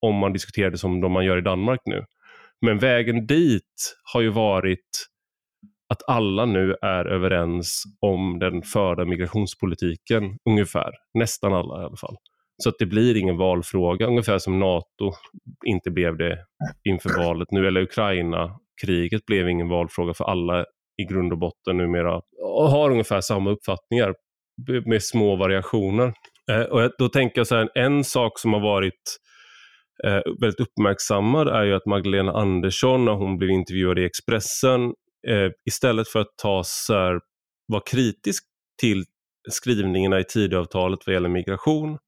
[0.00, 2.04] om man diskuterade som de man gör i Danmark nu.
[2.60, 5.06] Men vägen dit har ju varit
[5.88, 10.92] att alla nu är överens om den förda migrationspolitiken, ungefär.
[11.14, 12.16] Nästan alla i alla fall.
[12.62, 15.12] Så att det blir ingen valfråga, ungefär som NATO
[15.66, 16.44] inte blev det
[16.84, 20.64] inför valet nu, eller Ukraina-kriget blev ingen valfråga för alla
[21.02, 24.14] i grund och botten numera och har ungefär samma uppfattningar
[24.86, 26.12] med små variationer.
[26.50, 29.16] Eh, och då tänker jag så här, en sak som har varit
[30.04, 34.84] eh, väldigt uppmärksammad är ju att Magdalena Andersson när hon blev intervjuad i Expressen
[35.28, 37.20] eh, istället för att ta så här,
[37.66, 38.44] vara kritisk
[38.80, 39.04] till
[39.50, 41.98] skrivningarna i Tidöavtalet vad gäller migration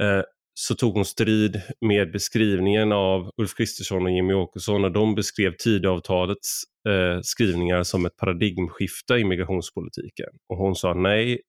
[0.00, 0.22] eh,
[0.54, 5.52] så tog hon strid med beskrivningen av Ulf Kristersson och Jimmy Åkesson när de beskrev
[5.56, 10.28] Tidöavtalets eh, skrivningar som ett paradigmskifte i migrationspolitiken.
[10.48, 11.40] Och hon sa nej,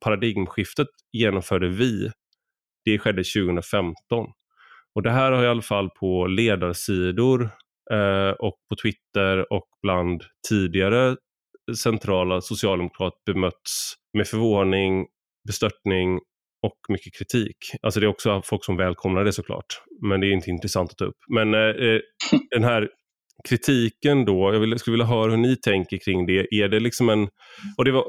[0.00, 2.10] paradigmskiftet genomförde vi.
[2.84, 4.26] Det skedde 2015.
[4.94, 7.42] Och det här har i alla fall på ledarsidor
[7.92, 11.16] eh, och på Twitter och bland tidigare
[11.76, 15.06] centrala socialdemokrater bemötts med förvåning,
[15.46, 16.20] bestörtning
[16.64, 17.56] och mycket kritik.
[17.82, 19.66] Alltså det är också folk som välkomnar det såklart,
[20.02, 21.18] men det är inte intressant att ta upp.
[21.28, 22.00] Men eh, eh
[22.50, 22.88] den här
[23.48, 26.46] kritiken då, jag vill, skulle vilja höra hur ni tänker kring det.
[26.50, 27.28] Är det liksom en,
[27.78, 28.04] och det var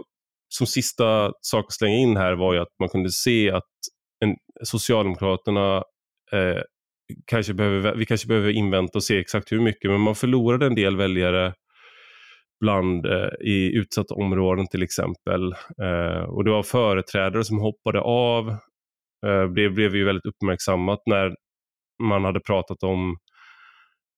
[0.49, 3.71] som sista sak att slänga in här var ju att man kunde se att
[4.25, 5.77] en, Socialdemokraterna
[6.31, 6.61] eh,
[7.25, 10.75] kanske behöver, vi kanske behöver invänta och se exakt hur mycket, men man förlorade en
[10.75, 11.53] del väljare
[12.59, 15.53] bland eh, i utsatta områden till exempel.
[15.81, 18.49] Eh, och det var företrädare som hoppade av.
[19.25, 21.35] Eh, det blev ju väldigt uppmärksammat när
[22.03, 23.17] man hade pratat om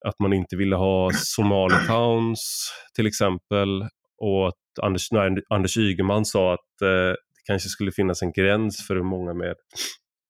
[0.06, 3.82] att man inte ville ha Somali Towns till exempel
[4.18, 8.88] och att Anders, nej, Anders Ygeman sa att eh, det kanske skulle finnas en gräns
[8.88, 9.56] för hur många med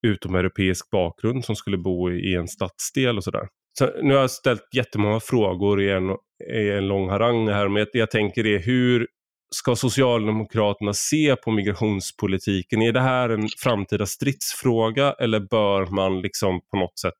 [0.06, 3.48] utomeuropeisk bakgrund som skulle bo i, i en stadsdel och sådär.
[3.78, 6.10] Så nu har jag ställt jättemånga frågor i en,
[6.54, 9.06] i en lång harang här, men jag tänker det, hur
[9.54, 12.82] ska Socialdemokraterna se på migrationspolitiken?
[12.82, 17.14] Är det här en framtida stridsfråga eller bör man liksom på något sätt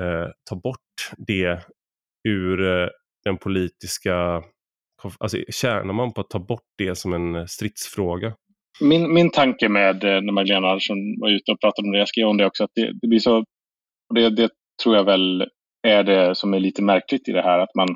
[0.00, 0.78] eh, ta bort
[1.26, 1.60] det
[2.28, 2.88] ur eh,
[3.24, 4.42] den politiska...
[5.18, 8.34] Alltså tjänar man på att ta bort det som en eh, stridsfråga?
[8.80, 12.08] Min, min tanke med eh, när Magdalena Andersson var ute och pratade om det, jag
[12.08, 13.44] skrev om det också, att det, det blir så...
[14.14, 14.50] Det, det
[14.82, 15.46] tror jag väl
[15.86, 17.58] är det som är lite märkligt i det här.
[17.58, 17.88] Att man,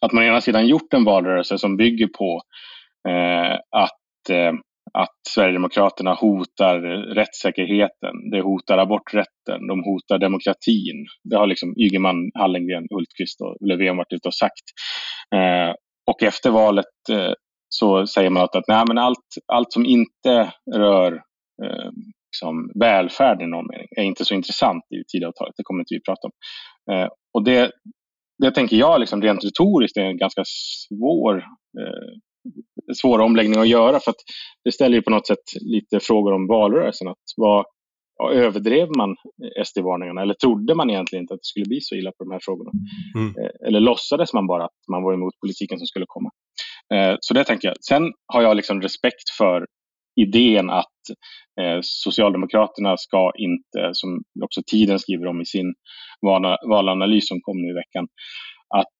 [0.00, 2.40] att man å ena sidan gjort en valrörelse som bygger på
[3.08, 4.52] eh, att, eh,
[4.92, 6.80] att Sverigedemokraterna hotar
[7.14, 11.06] rättssäkerheten, det hotar aborträtten, de hotar demokratin.
[11.30, 14.64] Det har liksom Ygeman, Hallengren, Hultqvist och Löfven varit ute och sagt.
[15.34, 15.74] Eh,
[16.10, 17.32] och efter valet eh,
[17.68, 21.12] så säger man att, att nej, men allt, allt som inte rör
[21.64, 21.90] eh,
[22.36, 25.54] liksom, välfärd i någon mening är inte så intressant i Tidöavtalet.
[25.56, 26.32] Det kommer inte vi prata om.
[26.94, 27.72] Eh, och det,
[28.38, 31.36] det tänker jag liksom rent retoriskt är en ganska svår,
[31.80, 34.22] eh, svår omläggning att göra för att
[34.64, 37.08] det ställer ju på något sätt lite frågor om valrörelsen.
[37.08, 37.64] Att vad,
[38.18, 39.16] ja, överdrev man
[39.64, 42.40] SD-varningarna eller trodde man egentligen inte att det skulle bli så illa på de här
[42.42, 42.70] frågorna?
[43.14, 43.28] Mm.
[43.28, 46.30] Eh, eller låtsades man bara att man var emot politiken som skulle komma?
[46.94, 47.76] Eh, så det tänker jag.
[47.80, 49.66] Sen har jag liksom respekt för
[50.20, 50.95] idén att
[51.60, 55.74] eh, Socialdemokraterna ska inte, som också Tiden skriver om i sin
[56.70, 58.08] valanalys som kom nu i veckan,
[58.74, 58.98] att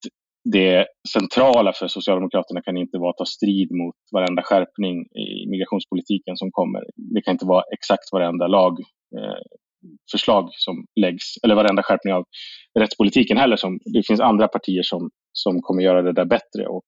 [0.52, 6.36] det centrala för Socialdemokraterna kan inte vara att ta strid mot varenda skärpning i migrationspolitiken
[6.36, 6.84] som kommer.
[7.14, 12.24] Det kan inte vara exakt varenda lagförslag eh, som läggs, eller varenda skärpning av
[12.78, 13.56] rättspolitiken heller.
[13.56, 16.84] Som, det finns andra partier som, som kommer göra det där bättre och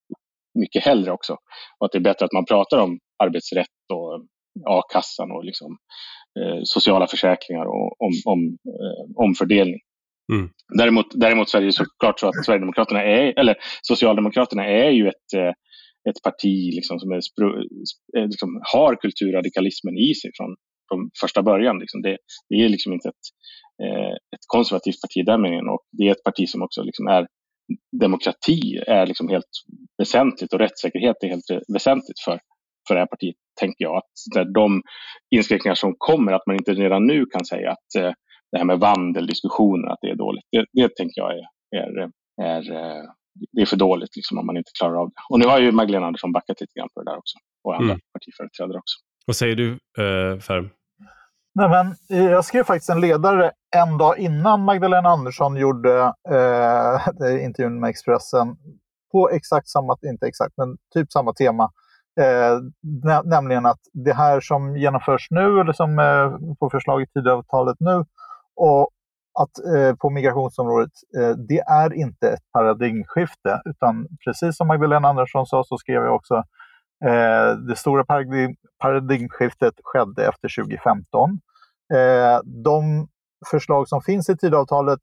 [0.58, 1.36] mycket hellre också.
[1.78, 4.26] Och att det är bättre att man pratar om arbetsrätt och
[4.66, 5.76] a-kassan och liksom,
[6.40, 9.80] eh, sociala försäkringar och om, om, eh, omfördelning.
[10.32, 10.50] Mm.
[10.78, 15.32] Däremot, däremot så är det såklart så att Sverigedemokraterna är, eller Socialdemokraterna är ju ett,
[15.36, 15.52] eh,
[16.10, 17.20] ett parti liksom som är,
[18.16, 20.56] eh, liksom har kulturradikalismen i sig från,
[20.88, 21.78] från första början.
[21.78, 22.02] Liksom.
[22.02, 22.16] Det,
[22.48, 23.24] det är liksom inte ett,
[23.82, 27.06] eh, ett konservativt parti i den meningen och det är ett parti som också liksom
[27.06, 27.26] är
[28.00, 29.52] demokrati är liksom helt
[29.98, 32.40] väsentligt och rättssäkerhet är helt väsentligt för,
[32.88, 33.96] för det här partiet, tänker jag.
[33.96, 34.82] Att de
[35.30, 38.12] inskränkningar som kommer, att man inte redan nu kan säga att eh,
[38.52, 40.44] det här med vandeldiskussioner, att det är dåligt.
[40.52, 41.44] Det, det tänker jag är,
[41.76, 42.10] är,
[42.42, 43.02] är, eh,
[43.52, 45.14] det är för dåligt liksom, om man inte klarar av det.
[45.30, 47.38] Och nu har ju Magdalena Andersson backat lite grann på det där också.
[47.64, 48.00] Och andra mm.
[48.12, 48.96] partiföreträdare också.
[49.26, 50.70] Vad säger du, eh, Färm?
[51.54, 51.86] Nej, men,
[52.18, 57.90] eh, jag skrev faktiskt en ledare en dag innan Magdalena Andersson gjorde eh, intervjun med
[57.90, 58.56] Expressen
[59.12, 61.70] på exakt samma, inte exakt, men typ samma tema.
[62.18, 62.58] Eh,
[63.24, 68.04] nämligen att det här som genomförs nu, eller som eh, på förslag i Tidöavtalet nu,
[68.56, 68.90] och
[69.40, 75.46] att eh, på migrationsområdet, eh, det är inte ett paradigmskifte, utan precis som Magdalena Andersson
[75.46, 76.34] sa så skrev jag också,
[77.04, 81.40] eh, det stora paradigm paradigmskiftet skedde efter 2015.
[81.94, 83.08] Eh, de
[83.50, 85.00] förslag som finns i Tidöavtalet,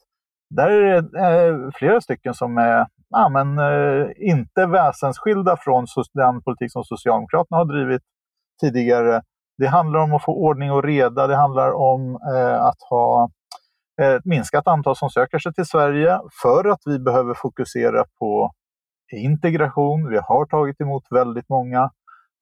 [0.50, 6.42] där är det eh, flera stycken som är ja, men, eh, inte väsensskilda från den
[6.42, 8.02] politik som Socialdemokraterna har drivit
[8.62, 9.22] tidigare.
[9.58, 13.30] Det handlar om att få ordning och reda, det handlar om eh, att ha
[14.02, 18.52] ett minskat antal som söker sig till Sverige för att vi behöver fokusera på
[19.14, 20.10] integration.
[20.10, 21.90] Vi har tagit emot väldigt många.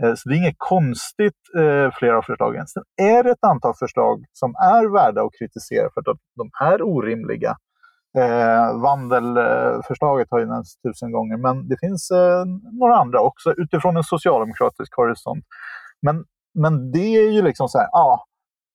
[0.04, 2.68] Eh, så det är inget konstigt, eh, flera av förslagen.
[2.68, 6.82] Sen är det ett antal förslag som är värda att kritisera för att de är
[6.82, 7.56] orimliga.
[8.18, 12.46] Eh, vandelförslaget har ju nämnts tusen gånger, men det finns eh,
[12.80, 15.46] några andra också utifrån en socialdemokratisk horisont.
[16.02, 18.26] Men, men det är ju liksom så här, ja,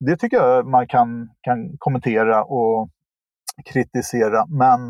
[0.01, 2.89] det tycker jag man kan, kan kommentera och
[3.65, 4.89] kritisera, men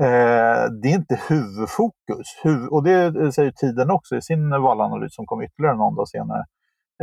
[0.00, 2.26] eh, det är inte huvudfokus.
[2.42, 6.44] Huv och det säger tiden också i sin valanalys som kom ytterligare någon dag senare.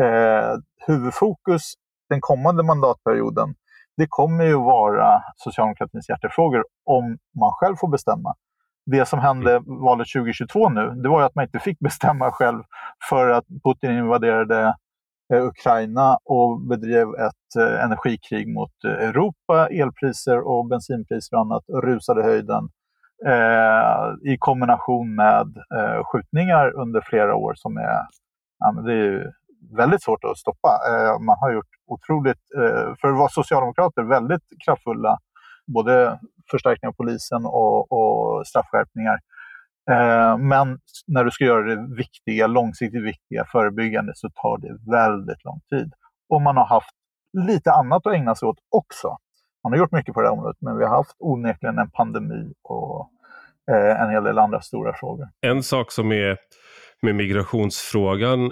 [0.02, 1.74] Eh, huvudfokus
[2.10, 3.56] den kommande mandatperioden
[3.98, 8.34] det kommer ju vara socialdemokratins hjärtefrågor om man själv får bestämma.
[8.86, 9.82] Det som hände mm.
[9.82, 12.64] valet 2022 nu, det var ju att man inte fick bestämma själv
[13.10, 14.76] för att Putin invaderade
[15.34, 19.68] eh, Ukraina och bedrev ett eh, energikrig mot eh, Europa.
[19.68, 22.70] Elpriser och bensinpriser och annat rusade höjden
[23.26, 28.08] eh, i kombination med eh, skjutningar under flera år som är,
[28.60, 29.34] ja, det är
[29.78, 30.80] väldigt svårt att stoppa.
[30.90, 35.18] Eh, man har gjort otroligt, eh, för att vara socialdemokrater, väldigt kraftfulla
[35.68, 36.20] både
[36.52, 39.20] förstärkning av polisen och, och straffskärpningar.
[39.92, 45.46] Eh, men när du ska göra det viktiga, långsiktigt viktiga, förebyggande så tar det väldigt
[45.46, 45.92] lång tid.
[46.30, 46.96] Och man har haft
[47.48, 49.18] lite annat att ägna sig åt också.
[49.64, 52.54] Man har gjort mycket på det här området, men vi har haft onekligen en pandemi
[52.64, 53.10] och
[53.72, 55.28] eh, en hel del andra stora frågor.
[55.42, 56.38] En sak som är
[57.04, 58.52] med migrationsfrågan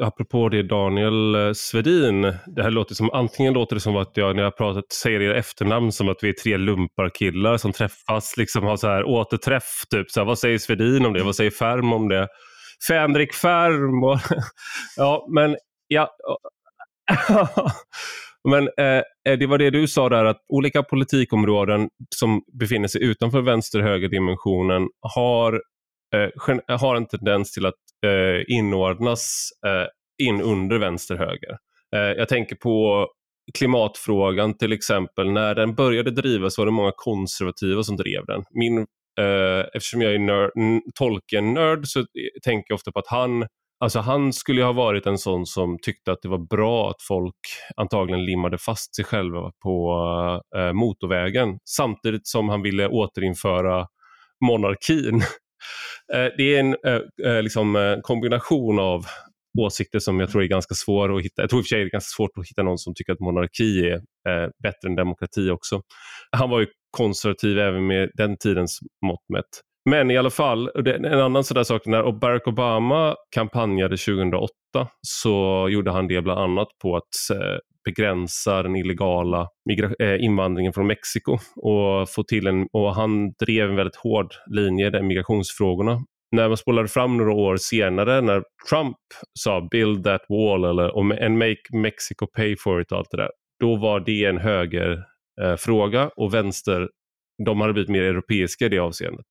[0.00, 4.36] apropå det Daniel eh, Svedin, det här låter som, antingen låter det som att jag
[4.36, 8.64] när jag pratat säger er efternamn som att vi är tre lumparkillar som träffas, liksom
[8.64, 11.92] har så här återträff, typ så här, vad säger Svedin om det, vad säger Färm
[11.92, 12.28] om det?
[12.88, 14.18] Fänrik Färm och,
[14.96, 15.56] ja men
[15.88, 16.10] ja.
[18.48, 23.02] Men eh, eh, det var det du sa där att olika politikområden som befinner sig
[23.02, 25.62] utanför vänster-höger-dimensionen har,
[26.14, 27.74] eh, har en tendens till att
[28.06, 31.58] eh, inordnas eh, in under vänster-höger.
[31.96, 33.06] Eh, jag tänker på
[33.58, 35.30] klimatfrågan till exempel.
[35.30, 38.44] När den började drivas var det många konservativa som drev den.
[38.50, 38.78] Min,
[39.18, 40.50] eh, eftersom jag är nörd,
[40.94, 42.04] Tolkien-nörd så
[42.44, 43.46] tänker jag ofta på att han
[43.84, 47.34] Alltså han skulle ha varit en sån som tyckte att det var bra att folk
[47.76, 49.94] antagligen limmade fast sig själva på
[50.56, 53.86] eh, motorvägen samtidigt som han ville återinföra
[54.40, 55.22] monarkin.
[56.12, 59.04] Eh, det är en eh, eh, liksom, kombination av
[59.58, 61.42] åsikter som jag tror är ganska svår att hitta.
[61.42, 63.12] Jag tror i och för sig det är ganska svårt att hitta någon som tycker
[63.12, 65.82] att monarki är eh, bättre än demokrati också.
[66.36, 69.44] Han var ju konservativ även med den tidens mått mätt.
[69.90, 74.52] Men i alla fall, en annan sådär sak, när Barack Obama kampanjade 2008
[75.02, 77.36] så gjorde han det bland annat på att
[77.84, 79.48] begränsa den illegala
[79.98, 84.98] eh, invandringen från Mexiko och få till en, och han drev en väldigt hård linje
[84.98, 86.04] i migrationsfrågorna.
[86.36, 88.96] När man spolade fram några år senare när Trump
[89.38, 93.30] sa “build that wall” eller “and make Mexico pay for it” och allt det där,
[93.60, 96.88] då var det en högerfråga eh, och vänster,
[97.46, 99.26] de hade blivit mer europeiska i det avseendet.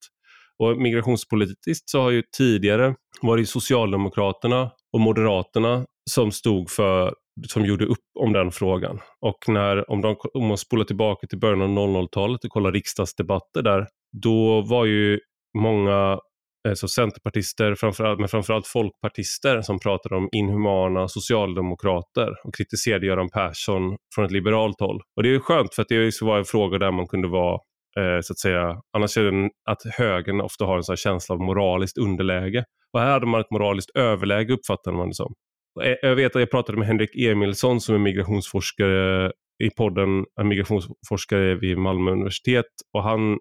[0.64, 7.14] Och migrationspolitiskt så har ju tidigare varit Socialdemokraterna och Moderaterna som stod för
[7.48, 9.00] som gjorde upp om den frågan.
[9.22, 13.62] Och när, om, de, om man spolar tillbaka till början av 00-talet och kollar riksdagsdebatter
[13.62, 13.88] där,
[14.24, 15.20] då var ju
[15.58, 16.20] många
[16.68, 23.98] alltså centerpartister, framförallt, men framförallt folkpartister som pratade om inhumana socialdemokrater och kritiserade Göran Persson
[24.16, 25.02] från ett liberalt håll.
[25.16, 27.54] Och det är skönt för att det var en fråga där man kunde vara
[28.00, 31.42] eh, så att säga, annars är det att högern ofta har en sån känsla av
[31.42, 32.64] moraliskt underläge.
[32.94, 35.34] Och här hade man ett moraliskt överläge uppfattade man det som.
[35.84, 39.32] Eh, jag vet att jag pratade med Henrik Emilsson som är migrationsforskare eh,
[39.64, 43.40] i podden, en migrationsforskare vid Malmö universitet och han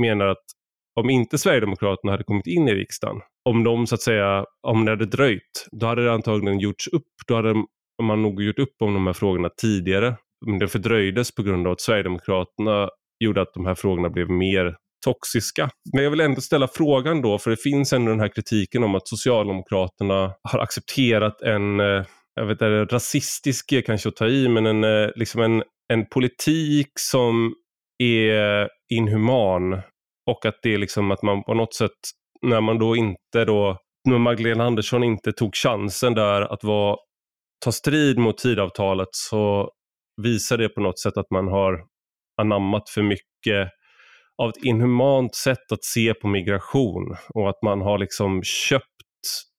[0.00, 0.44] menar att
[1.00, 4.92] om inte Sverigedemokraterna hade kommit in i riksdagen, om de så att säga, om det
[4.92, 7.06] hade dröjt, då hade det antagligen gjorts upp.
[7.26, 7.54] Då hade
[8.02, 10.16] man nog gjort upp om de här frågorna tidigare.
[10.46, 12.88] Men det fördröjdes på grund av att Sverigedemokraterna
[13.24, 15.70] gjorde att de här frågorna blev mer toxiska.
[15.94, 18.94] Men jag vill ändå ställa frågan då, för det finns ändå den här kritiken om
[18.94, 24.48] att Socialdemokraterna har accepterat en, eh, jag vet inte, rasistisk är kanske att ta i,
[24.48, 27.54] men en, eh, liksom en, en politik som
[28.02, 29.82] är inhuman
[30.30, 31.98] och att det är liksom att man på något sätt,
[32.42, 33.78] när man då inte då,
[34.08, 36.96] när Magdalena Andersson inte tog chansen där att vara,
[37.64, 39.70] ta strid mot tidavtalet så
[40.22, 41.84] visar det på något sätt att man har
[42.40, 43.68] anammat för mycket
[44.40, 48.84] av ett inhumant sätt att se på migration och att man har liksom köpt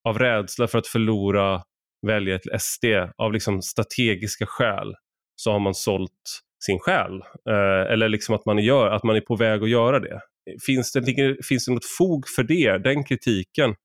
[0.04, 1.62] av rädsla för att förlora
[2.08, 2.86] väljare till SD
[3.18, 4.96] av liksom strategiska skäl
[5.36, 7.22] så har man sålt sin själ.
[7.50, 10.22] Eh, eller liksom att man, gör, att man är på väg att göra det.
[10.66, 13.76] Finns det, finns det något fog för det, den kritiken?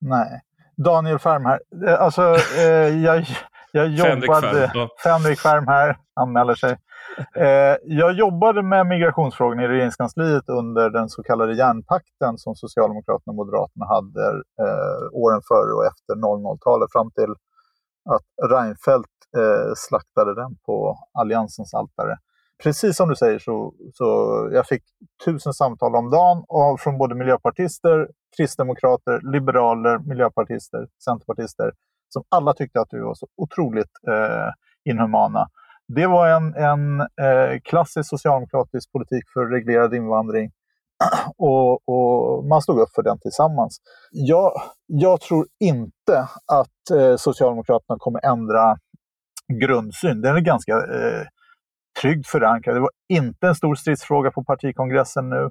[0.00, 0.40] Nej.
[0.76, 1.60] Daniel Färm här.
[1.86, 3.26] Eh, alltså, eh, jag,
[3.74, 4.72] jag jobbade...
[5.02, 6.76] Fänrik Färm här, anmäler sig.
[7.36, 13.34] Eh, jag jobbade med migrationsfrågorna i regeringskansliet under den så kallade järnpakten som Socialdemokraterna och
[13.34, 14.24] Moderaterna hade
[14.62, 17.30] eh, åren före och efter 00-talet fram till
[18.10, 22.16] att Reinfeldt eh, slaktade den på Alliansens altare.
[22.62, 24.04] Precis som du säger så, så
[24.52, 24.82] jag fick
[25.24, 31.72] tusen samtal om dagen och från både miljöpartister, kristdemokrater, liberaler, miljöpartister, centerpartister
[32.08, 34.50] som alla tyckte att vi var så otroligt eh,
[34.92, 35.48] inhumana.
[35.88, 40.50] Det var en, en eh, klassisk socialdemokratisk politik för reglerad invandring
[41.36, 43.78] och, och, man stod upp för den tillsammans.
[44.10, 44.52] Jag,
[44.86, 48.78] jag tror inte att eh, Socialdemokraterna kommer ändra
[49.60, 50.20] grundsyn.
[50.20, 51.26] Den är ganska eh,
[52.00, 52.76] tryggt förankrad.
[52.76, 55.50] Det var inte en stor stridsfråga på partikongressen nu.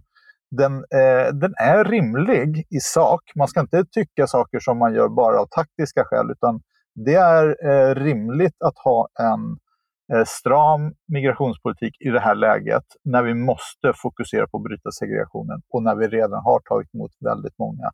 [0.58, 3.22] Den, eh, den är rimlig i sak.
[3.36, 6.62] Man ska inte tycka saker som man gör bara av taktiska skäl, utan
[6.96, 9.58] det är eh, rimligt att ha en
[10.14, 15.62] Eh, stram migrationspolitik i det här läget när vi måste fokusera på att bryta segregationen
[15.70, 17.92] och när vi redan har tagit emot väldigt många.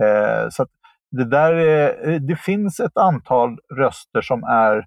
[0.00, 0.66] Eh, så
[1.10, 4.86] det, där är, eh, det finns ett antal röster som är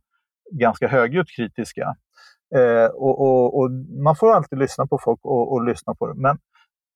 [0.52, 1.96] ganska högljutt kritiska.
[2.56, 3.72] Eh, och, och, och,
[4.04, 6.22] man får alltid lyssna på folk och, och, lyssna på det.
[6.22, 6.38] Men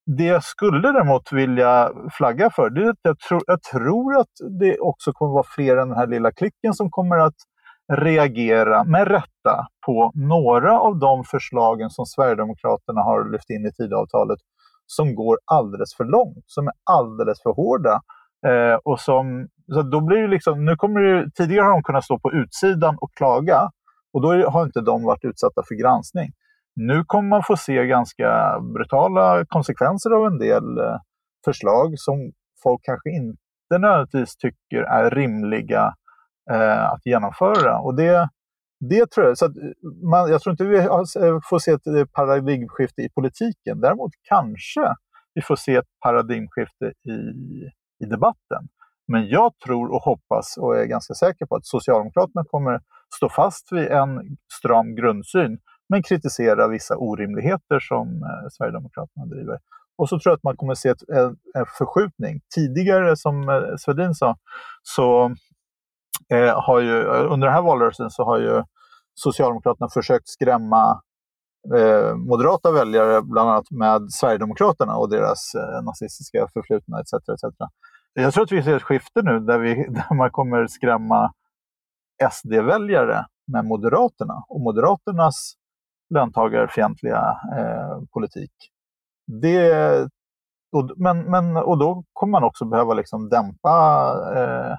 [0.06, 4.60] det jag skulle däremot vilja flagga för, det är att jag tror, jag tror att
[4.60, 7.36] det också kommer vara fler än den här lilla klicken som kommer att
[7.94, 14.40] reagera med rätta på några av de förslagen som Sverigedemokraterna har lyft in i Tidöavtalet
[14.86, 18.02] som går alldeles för långt, som är alldeles för hårda.
[18.48, 22.06] Eh, och som, så då blir det liksom, nu kommer det, tidigare har de kunnat
[22.06, 23.72] stå på utsidan och klaga
[24.14, 26.32] och då har inte de varit utsatta för granskning.
[26.76, 30.98] Nu kommer man få se ganska brutala konsekvenser av en del eh,
[31.46, 32.32] förslag som
[32.64, 33.38] folk kanske inte
[33.78, 35.94] nödvändigtvis tycker är rimliga
[36.52, 37.80] eh, att genomföra.
[37.80, 38.30] Och det,
[38.90, 39.38] det tror jag.
[39.38, 39.52] Så eh,
[40.10, 43.82] man, jag tror inte vi eh, får se ett paradigmskifte i politiken.
[43.82, 44.96] Däremot kanske
[45.34, 47.18] vi får se ett paradigmskifte i,
[48.06, 48.68] i debatten.
[49.08, 52.82] Men jag tror och hoppas och är ganska säker på att Socialdemokraterna kommer
[53.16, 55.60] stå fast vid en stram grundsyn
[55.90, 59.60] men kritisera vissa orimligheter som eh, Sverigedemokraterna driver.
[59.98, 62.42] Och så tror jag att man kommer se ett, en, en förskjutning.
[62.56, 64.36] Tidigare, som eh, Svedin sa,
[64.82, 65.36] så
[66.34, 68.64] eh, har ju, under den här valrörelsen så har ju
[69.16, 71.02] Socialdemokraterna försökt skrämma
[71.76, 77.44] eh, moderata väljare, bland annat med Sverigedemokraterna och deras eh, nazistiska förflutna etc, etc.
[78.14, 81.34] Jag tror att vi ser ett skifte nu där, vi, där man kommer skrämma
[82.32, 85.54] SD-väljare med Moderaterna och Moderaternas
[86.14, 88.52] löntagarfientliga eh, politik.
[89.42, 90.08] Det,
[90.72, 93.76] och, men, men, och då kommer man också behöva liksom dämpa
[94.36, 94.78] eh,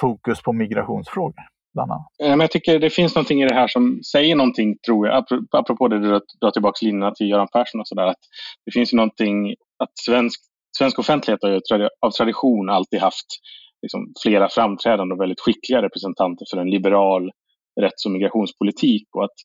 [0.00, 1.34] fokus på migrationsfrågor.
[1.74, 2.06] Bland annat.
[2.22, 5.88] Eh, jag tycker det finns någonting i det här som säger någonting, tror jag, apropå
[5.88, 8.20] det du drar tillbaka linjerna till Göran Persson och sådär, att
[8.64, 10.40] det finns ju någonting att svensk,
[10.78, 13.26] svensk offentlighet har av tradition alltid haft
[13.82, 17.30] liksom, flera framträdande och väldigt skickliga representanter för en liberal
[17.80, 19.08] rätts och migrationspolitik.
[19.16, 19.36] Och att,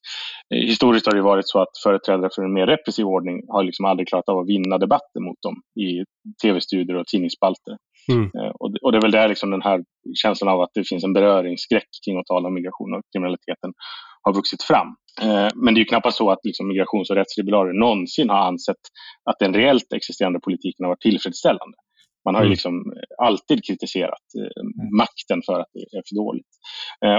[0.53, 3.85] eh, historiskt har det varit så att företrädare för en mer repressiv ordning har liksom
[3.85, 5.55] aldrig klarat av att vinna debatter mot dem
[5.85, 6.03] i
[6.43, 7.77] tv-studier och tidningsspalter.
[8.11, 8.23] Mm.
[8.23, 9.83] Eh, och, det, och, det är väl där liksom den här
[10.15, 13.73] känslan av att det finns en beröringsskräck kring att tala om migration och kriminaliteten
[14.21, 14.87] har vuxit fram.
[15.21, 18.83] Eh, men det är ju knappast så att liksom migrations och rättsliberaler någonsin har ansett
[19.29, 21.77] att den reellt existerande politiken har varit tillfredsställande.
[22.25, 22.51] Man har ju mm.
[22.51, 24.97] liksom alltid kritiserat eh, mm.
[24.97, 26.51] makten för att det är för dåligt.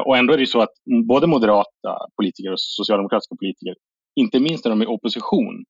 [0.06, 0.74] Och ändå är det så att
[1.08, 3.74] både moderata politiker och socialdemokratiska politiker,
[4.20, 5.64] inte minst när de är i opposition,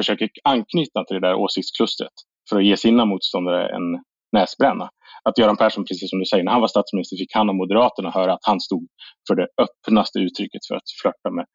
[0.00, 2.12] försöker anknyta till det där åsiktsklustret
[2.50, 4.90] för att ge sina motståndare en näsbränna.
[5.24, 8.10] Att Göran Persson, precis som du säger, när han var statsminister fick han och Moderaterna
[8.10, 8.86] höra att han stod
[9.28, 11.46] för det öppnaste uttrycket för att flörta med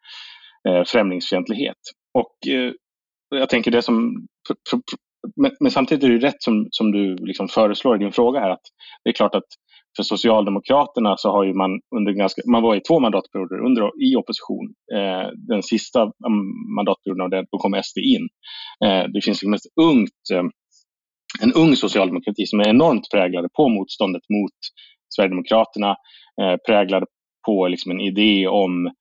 [0.70, 1.78] eh, främlingsfientlighet.
[2.14, 2.72] Och eh,
[3.30, 4.28] jag tänker det som
[5.36, 8.50] men, men, samtidigt är det rätt som, som du liksom föreslår i din fråga här
[8.50, 8.66] att
[9.04, 9.48] det är klart att
[9.96, 14.16] för Socialdemokraterna så har ju man under ganska, man var i två mandatperioder under, i
[14.16, 14.74] opposition.
[14.96, 18.28] Eh, den sista mm, mandatperioden av det, då kom SD in.
[18.86, 20.44] Eh, det finns liksom ett ungt, eh,
[21.44, 24.58] en ung socialdemokrati som är enormt präglade på motståndet mot
[25.16, 25.96] Sverigedemokraterna,
[26.42, 27.06] eh, präglade
[27.46, 28.92] på liksom en idé om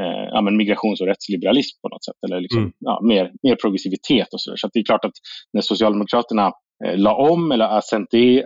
[0.00, 2.16] eh, ja, men migrations och rättsliberalism på något sätt.
[2.26, 2.72] Eller liksom, mm.
[2.78, 4.56] ja, mer, mer progressivitet och så där.
[4.56, 5.16] Så det är klart att
[5.52, 6.52] när Socialdemokraterna
[6.84, 7.68] eh, la om eller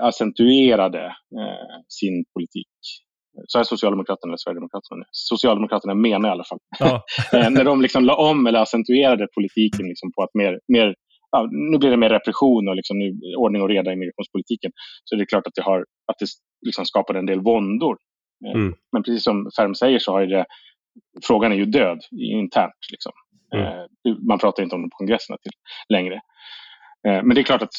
[0.00, 1.04] accentuerade
[1.40, 2.76] eh, sin politik
[3.46, 5.04] så är Socialdemokraterna eller Sverigedemokraterna nu.
[5.10, 6.58] Socialdemokraterna menar i alla fall.
[6.78, 7.02] Ja.
[7.32, 10.94] Eh, när de liksom la om eller accentuerade politiken liksom på att mer, mer
[11.30, 14.70] ja, nu blir det mer repression och liksom nu, ordning och reda i migrationspolitiken.
[15.04, 16.26] Så det är klart att det, har, att det
[16.66, 17.96] liksom skapar en del våndor.
[18.46, 18.74] Eh, mm.
[18.92, 20.46] Men precis som Färm säger så har det
[21.26, 22.72] frågan är ju död internt.
[22.90, 23.12] Liksom.
[23.54, 23.66] Mm.
[23.66, 23.84] Eh,
[24.28, 25.52] man pratar inte om det på kongresserna till
[25.88, 26.14] längre.
[27.08, 27.74] Eh, men det är klart att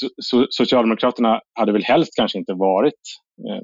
[0.49, 3.01] Socialdemokraterna hade väl helst kanske inte varit...
[3.49, 3.63] Eh,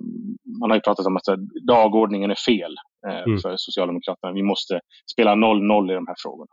[0.59, 1.23] man har ju pratat om att
[1.67, 2.75] dagordningen är fel
[3.07, 3.39] mm.
[3.39, 4.33] för Socialdemokraterna.
[4.33, 4.79] Vi måste
[5.11, 6.51] spela 0-0 i de här frågorna.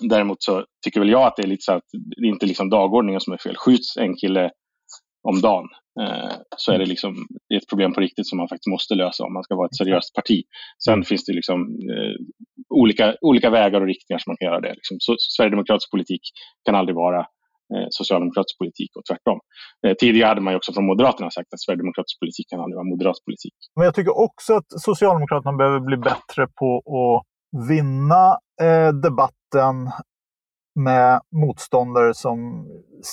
[0.00, 2.70] Däremot så tycker väl jag att det är lite så att det är inte liksom
[2.70, 3.56] dagordningen som är fel.
[3.56, 4.50] Skjuts en kille
[5.28, 5.66] om dagen
[6.00, 7.12] eh, så är det, liksom,
[7.54, 10.14] ett problem på riktigt som man faktiskt måste lösa om man ska vara ett seriöst
[10.14, 10.42] parti.
[10.84, 11.04] Sen mm.
[11.04, 11.58] finns det liksom,
[11.92, 12.14] eh,
[12.68, 14.74] olika, olika vägar och riktningar som man kan göra det.
[14.74, 14.96] Liksom.
[15.00, 16.22] Så, Sverigedemokratisk politik
[16.64, 17.20] kan aldrig vara
[17.72, 19.38] eh, socialdemokratisk politik och tvärtom.
[20.00, 23.56] Tidigare hade man också från Moderaterna sagt att Sverigedemokratisk politik kan aldrig vara moderat politik.
[23.76, 26.68] Men jag tycker också att Socialdemokraterna behöver bli bättre på
[27.00, 27.18] att
[27.68, 29.90] vinna eh, debatten
[30.74, 32.66] med motståndare som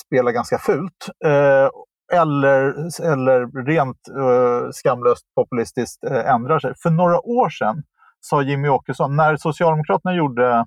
[0.06, 1.08] spelar ganska fult.
[1.24, 1.68] Eh,
[2.12, 2.74] eller,
[3.12, 6.72] eller rent uh, skamlöst populistiskt uh, ändrar sig.
[6.82, 7.82] För några år sedan
[8.20, 10.64] sa Jimmy Åkesson, när Socialdemokraterna gjorde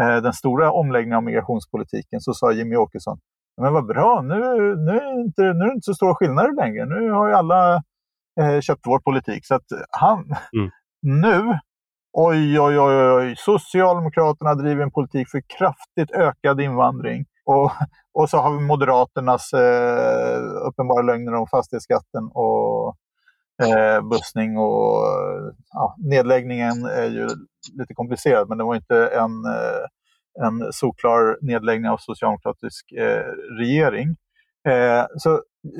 [0.00, 3.18] uh, den stora omläggningen av migrationspolitiken, så sa Jimmy Åkesson,
[3.60, 4.36] men vad bra, nu,
[4.76, 6.86] nu, är inte, nu är det inte så stora skillnader längre.
[6.86, 7.82] Nu har ju alla
[8.62, 9.46] köpt vår politik.
[9.46, 10.18] Så att han,
[10.56, 10.70] mm.
[11.20, 11.58] nu,
[12.12, 17.24] oj, oj, oj, oj, Socialdemokraterna driver en politik för kraftigt ökad invandring.
[17.50, 17.72] Och,
[18.14, 22.96] och så har vi Moderaternas eh, uppenbara lögner om fastighetsskatten och
[23.62, 24.58] eh, bussning.
[24.58, 25.04] Och,
[25.72, 27.28] ja, nedläggningen är ju
[27.78, 29.84] lite komplicerad, men det var inte en, eh,
[30.46, 33.24] en solklar nedläggning av socialdemokratisk eh,
[33.58, 34.16] regering.
[34.68, 35.32] Eh, så,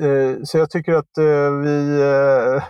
[0.05, 2.63] eh, så jag tycker att eh, vi, eh,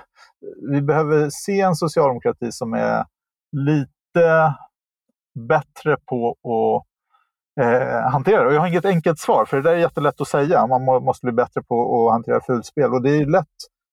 [0.72, 3.06] vi behöver se en socialdemokrati som är
[3.52, 4.56] lite
[5.50, 6.91] bättre på att
[7.60, 10.68] eh, hantera Och jag har inget enkelt svar, för det där är jättelätt att säga.
[10.68, 12.94] Man må, måste bli bättre på att hantera fulspel.
[12.94, 13.48] Och det är lätt.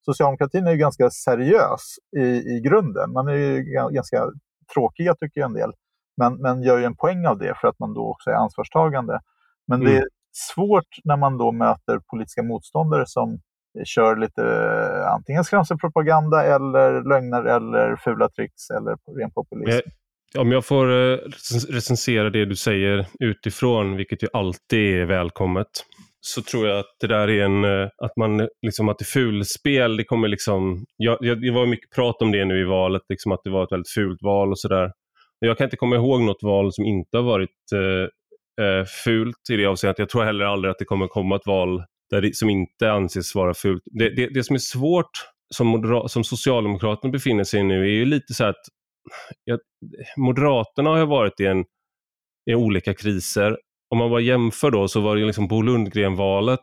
[0.05, 2.25] Socialdemokratin är ju ganska seriös i,
[2.57, 3.13] i grunden.
[3.13, 4.31] Man är ju ganska
[4.75, 5.73] tråkiga, tycker jag en del.
[6.17, 9.21] Men, men gör ju en poäng av det för att man då också är ansvarstagande.
[9.67, 9.93] Men mm.
[9.93, 13.41] det är svårt när man då möter politiska motståndare som
[13.85, 14.43] kör lite
[15.15, 19.89] antingen skrämselpropaganda eller lögner eller fula tricks eller ren populism.
[20.37, 21.19] Om jag får eh,
[21.69, 25.69] recensera det du säger utifrån, vilket ju alltid är välkommet,
[26.21, 29.03] så tror jag att det där är en, eh, att man eh, liksom att det
[29.03, 32.65] är fulspel, det kommer liksom, jag, jag, det var mycket prat om det nu i
[32.65, 34.93] valet, liksom att det var ett väldigt fult val och sådär.
[35.39, 39.57] Jag kan inte komma ihåg något val som inte har varit eh, eh fult i
[39.57, 39.99] det avseendet.
[39.99, 43.35] Jag tror heller aldrig att det kommer komma ett val där det, som inte anses
[43.35, 43.83] vara fult.
[43.85, 45.11] Det, det, det som är svårt
[45.55, 48.61] som, som Socialdemokraterna befinner sig i nu är ju lite så att
[49.45, 49.59] jag,
[50.17, 51.65] Moderaterna har ju varit i, en,
[52.51, 53.57] i olika kriser.
[53.91, 56.61] Om man bara jämför då så var det liksom Bo Lundgren-valet.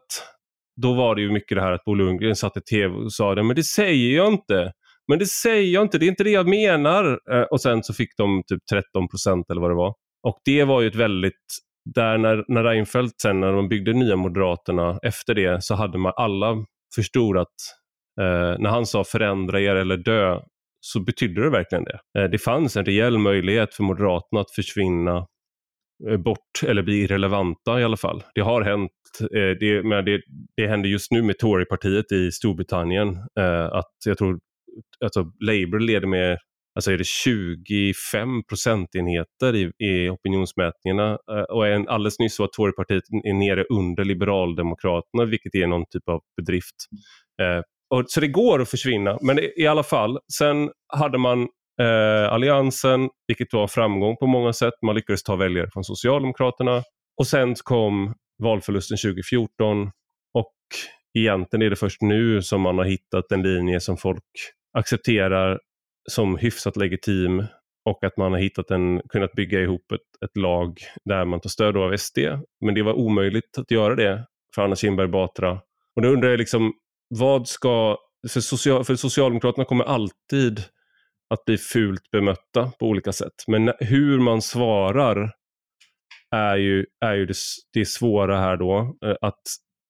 [0.81, 3.35] Då var det ju mycket det här att Bo Lundgren satt i tv och sa
[3.35, 4.71] det, men det säger jag inte.
[5.07, 7.19] Men det säger jag inte, det är inte det jag menar.
[7.31, 9.93] Eh, och sen så fick de typ 13 procent eller vad det var.
[10.27, 11.43] Och det var ju ett väldigt,
[11.95, 16.13] där när, när Reinfeldt sen när de byggde nya Moderaterna efter det så hade man
[16.15, 16.65] alla
[16.95, 17.53] förstorat
[18.21, 20.39] eh, när han sa förändra er eller dö
[20.85, 21.99] så betydde det verkligen det.
[22.19, 25.27] Eh, det fanns en rejäl möjlighet för Moderaterna att försvinna
[26.09, 28.23] eh, bort eller bli irrelevanta i alla fall.
[28.35, 28.91] Det har hänt.
[29.21, 30.21] Eh, det, men det,
[30.57, 33.17] det händer just nu med Torypartiet i Storbritannien
[33.71, 34.39] att jag tror
[35.05, 36.37] alltså Labour leder med
[36.75, 41.17] alltså är det 25 procentenheter i, i opinionsmätningarna
[41.49, 46.21] och en, alldeles nyss var Torypartiet är nere under Liberaldemokraterna vilket är någon typ av
[46.37, 46.75] bedrift.
[47.95, 50.19] Och, så det går att försvinna, men i alla fall.
[50.37, 51.47] Sen hade man
[51.81, 54.73] eh, Alliansen, vilket var framgång på många sätt.
[54.85, 56.83] Man lyckades ta väljare från Socialdemokraterna.
[57.17, 59.91] Och sen kom valförlusten 2014
[60.33, 60.53] och
[61.17, 64.23] egentligen är det först nu som man har hittat en linje som folk
[64.77, 65.59] accepterar
[66.11, 67.45] som hyfsat legitim
[67.89, 71.49] och att man har hittat en, kunnat bygga ihop ett, ett lag där man tar
[71.49, 72.17] stöd av SD.
[72.65, 74.25] Men det var omöjligt att göra det
[74.55, 75.59] för Anna Kinberg Batra.
[75.95, 76.73] Och då undrar jag liksom,
[77.07, 77.97] vad ska,
[78.31, 80.63] för, social, för Socialdemokraterna kommer alltid
[81.29, 83.33] att bli fult bemötta på olika sätt.
[83.47, 85.31] Men hur man svarar
[86.35, 87.35] är ju, är ju det,
[87.73, 88.97] det svåra här då.
[89.05, 89.41] Eh, att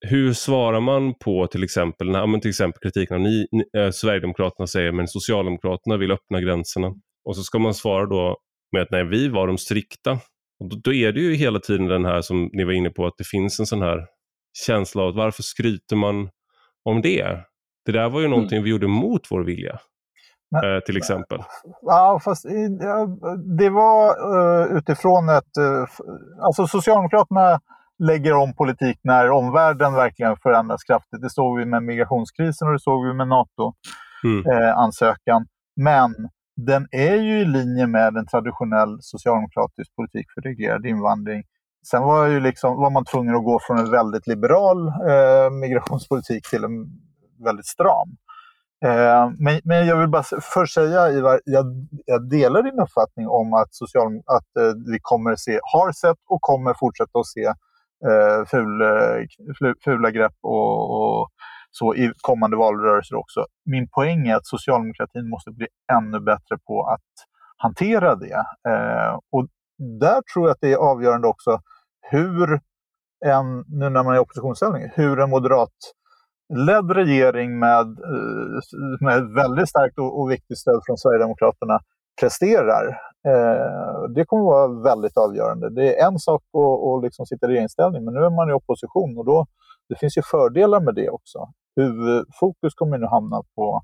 [0.07, 3.91] hur svarar man på till exempel, när, men till exempel kritiken av ni, ni, eh,
[3.91, 6.93] Sverigedemokraterna säger men Socialdemokraterna vill öppna gränserna.
[7.25, 8.37] Och så ska man svara då
[8.71, 10.11] med att nej, vi var de strikta.
[10.59, 13.05] Och då, då, är det ju hela tiden den här som ni var inne på,
[13.05, 14.05] att det finns en sån här
[14.67, 16.29] känsla av att varför skryter man
[16.85, 17.37] om det?
[17.85, 18.35] Det där var ju mm.
[18.35, 19.79] någonting vi gjorde mot vår vilja.
[20.51, 21.39] Men, till exempel.
[21.81, 22.45] Ja, fast
[23.57, 25.57] det var uh, utifrån ett...
[25.59, 25.85] Uh,
[26.41, 27.59] alltså Socialdemokraterna
[28.03, 31.21] lägger om politik när omvärlden verkligen förändras kraftigt.
[31.21, 35.35] Det såg vi med migrationskrisen och det såg vi med NATO-ansökan.
[35.35, 35.37] Mm.
[35.37, 35.43] Eh,
[35.75, 41.43] Men den är ju i linje med en traditionell socialdemokratisk politik för reglerad invandring.
[41.91, 46.49] Sen var, ju liksom, var man tvungen att gå från en väldigt liberal eh, migrationspolitik
[46.49, 46.85] till en
[47.43, 48.09] väldigt stram.
[48.85, 50.23] Eh, men, men, jag vill bara
[50.53, 51.65] först säga, Ivar, jag,
[52.05, 56.41] jag delar din uppfattning om att, social, att eh, vi kommer se, har sett och
[56.41, 57.45] kommer fortsätta att se
[58.09, 58.83] eh, ful,
[59.83, 61.29] fula grepp och, och,
[61.71, 63.45] så i kommande valrörelser också.
[63.65, 67.11] Min poäng är att socialdemokratin måste bli ännu bättre på att
[67.57, 68.45] hantera det.
[68.69, 69.47] Eh, och
[70.01, 71.59] där tror jag att det är avgörande också
[72.11, 72.59] hur
[73.25, 79.69] en, nu när man är i oppositionsställning, hur en moderatledd regering med, eh, med väldigt
[79.69, 81.79] starkt och, och viktigt stöd från Sverigedemokraterna
[82.19, 82.85] presterar.
[83.27, 85.69] Eh, det kommer vara väldigt avgörande.
[85.69, 88.53] Det är en sak att, att liksom sitta i regeringsställning, men nu är man i
[88.53, 89.45] opposition och då,
[89.89, 91.39] det finns ju fördelar med det också.
[91.75, 93.81] Huvudfokus kommer nu hamna på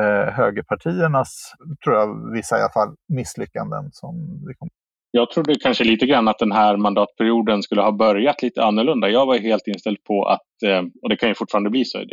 [0.00, 1.52] eh, högerpartiernas,
[1.84, 3.88] tror jag, vissa i alla fall, misslyckanden.
[3.92, 4.14] Som
[4.46, 4.70] vi kommer
[5.10, 9.10] jag trodde kanske lite grann att den här mandatperioden skulle ha börjat lite annorlunda.
[9.10, 12.04] Jag var helt inställd på att, eh, och det kan ju fortfarande bli så,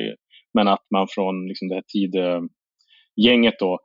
[0.54, 3.80] men att man från liksom det här tidgänget då,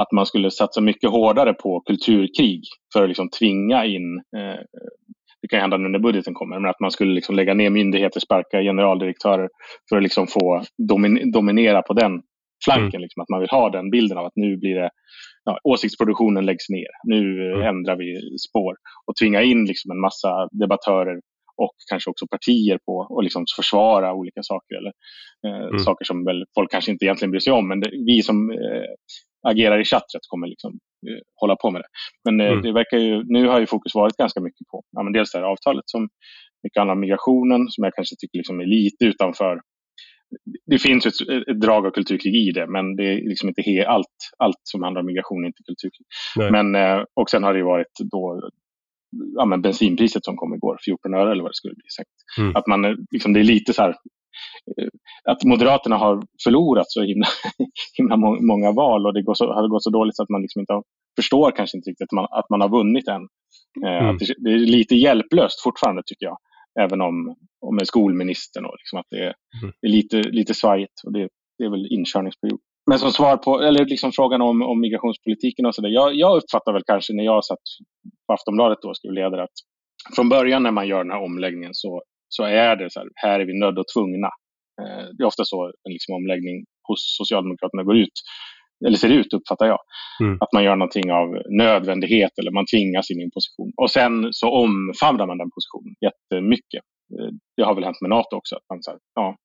[0.00, 4.60] att man skulle satsa mycket hårdare på kulturkrig för att liksom tvinga in, eh,
[5.42, 8.20] det kan hända nu när budgeten kommer, men att man skulle liksom lägga ner myndigheter,
[8.20, 9.48] sparka generaldirektörer
[9.88, 10.62] för att liksom få
[11.32, 12.22] dominera på den
[12.64, 12.98] flanken.
[12.98, 13.00] Mm.
[13.00, 14.90] Liksom, att man vill ha den bilden av att nu blir det
[15.44, 16.90] ja, åsiktsproduktionen läggs ner.
[17.04, 17.62] Nu mm.
[17.68, 18.74] ändrar vi spår
[19.06, 21.20] och tvinga in liksom en massa debattörer
[21.56, 24.74] och kanske också partier på att liksom försvara olika saker.
[24.76, 24.92] Eller,
[25.46, 25.78] eh, mm.
[25.78, 27.68] Saker som väl folk kanske inte egentligen bryr sig om.
[27.68, 28.90] Men det, vi som eh,
[29.48, 30.72] agerar i chattret kommer liksom,
[31.08, 31.88] eh, hålla på med det.
[32.24, 32.62] Men eh, mm.
[32.62, 35.38] det verkar ju, nu har ju fokus varit ganska mycket på ja, men dels det
[35.38, 36.08] här avtalet som
[36.62, 39.60] mycket handlar om migrationen som jag kanske tycker liksom är lite utanför
[40.66, 43.86] det finns ett, ett, drag av kulturkrig i det, men det är liksom inte he,
[43.86, 44.06] allt,
[44.38, 46.06] allt som handlar om migration är inte kulturkrig.
[46.52, 48.50] Men, eh, och sen har det varit då
[49.36, 52.04] ja, men bensinpriset som kom igår, 14 öre eller vad det skulle bli.
[52.44, 52.56] Mm.
[52.56, 54.88] Att man, liksom, det är lite så här, eh,
[55.24, 57.26] att Moderaterna har förlorat så himla,
[57.98, 60.60] himla många val och det går så, har gått så dåligt så att man liksom
[60.60, 60.82] inte
[61.16, 63.22] förstår kanske inte riktigt att man, att man har vunnit än.
[63.84, 64.18] Eh, mm.
[64.18, 66.38] det, det, är lite hjälplöst fortfarande tycker jag
[66.80, 68.64] även om, om med skolministern.
[68.64, 69.72] Och liksom att det är, mm.
[69.86, 72.60] är, lite, lite svajigt och det, det är väl inkörningsperiod.
[72.90, 75.88] Men som svar på eller liksom frågan om, om migrationspolitiken och så där.
[75.88, 77.64] Jag, jag uppfattar väl kanske när jag satt
[78.26, 79.56] på Aftonbladet och skrev ledare att
[80.16, 83.40] från början när man gör den här omläggningen så, så är det så här, här
[83.40, 84.30] är vi nödda och tvungna.
[84.82, 88.16] Eh, det är ofta så en liksom omläggning hos Socialdemokraterna går ut
[88.86, 89.78] eller ser ut uppfattar jag.
[90.20, 90.38] Mm.
[90.40, 93.72] Att man gör någonting av nödvändighet eller man tvingas in i en position.
[93.76, 96.82] Och sen så omfamnar man den positionen jättemycket.
[97.18, 98.56] Eh, det har väl hänt med NATO också.
[98.56, 99.36] Att man säger, ja,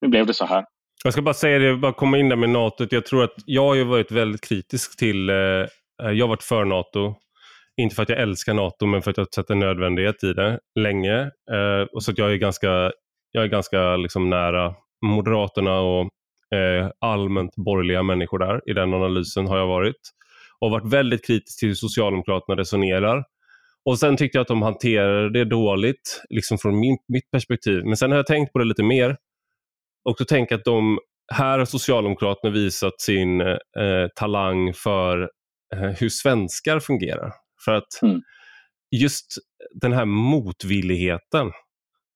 [0.00, 0.64] nu blev det så här.
[1.04, 2.86] Jag ska bara säga det, bara komma in där med NATO.
[2.90, 5.36] Jag tror att jag har varit väldigt kritisk till, eh,
[5.98, 7.14] jag har varit för NATO.
[7.80, 10.32] Inte för att jag älskar NATO, men för att jag har sett en nödvändighet i
[10.32, 11.20] det länge.
[11.52, 12.92] Eh, och så att jag är ganska,
[13.32, 14.74] jag är ganska liksom nära
[15.06, 16.08] Moderaterna och
[16.54, 18.70] eh, allmänt borgerliga människor där.
[18.70, 20.00] I den analysen har jag varit.
[20.60, 23.24] Och varit väldigt kritisk till hur Socialdemokraterna resonerar.
[23.84, 27.84] Och sen tyckte jag att de hanterade det dåligt, liksom från min, mitt perspektiv.
[27.84, 29.16] Men sen har jag tänkt på det lite mer.
[30.04, 30.98] Och då tänker att de,
[31.34, 33.56] här har Socialdemokraterna visat sin eh,
[34.14, 35.30] talang för
[35.74, 37.32] eh, hur svenskar fungerar.
[37.64, 38.20] För att mm.
[38.90, 39.26] just
[39.80, 41.52] den här motvilligheten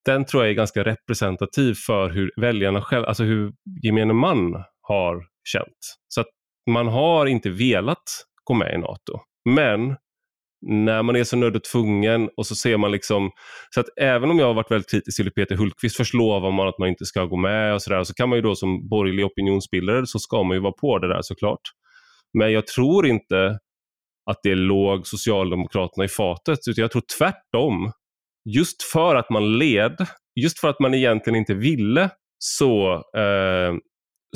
[0.04, 5.26] den tror jag är ganska representativ för hur väljarna själva, alltså hur gemene man har
[5.44, 5.98] känt.
[6.08, 6.28] Så att
[6.70, 8.02] man har inte velat
[8.44, 9.20] gå med i NATO.
[9.44, 9.96] Men
[10.66, 13.30] när man är så nödd och tvungen och så ser man liksom,
[13.74, 16.68] så att även om jag har varit väldigt kritisk till Peter Hultqvist, först lovar man
[16.68, 19.26] att man inte ska gå med och sådär, så kan man ju då som borgerlig
[19.26, 21.60] opinionsbildare så ska man ju vara på det där såklart.
[22.38, 23.58] Men jag tror inte
[24.30, 27.92] att det låg Socialdemokraterna i fatet, utan jag tror tvärtom
[28.44, 30.06] just för att man led,
[30.40, 33.74] just för att man egentligen inte ville så, eh,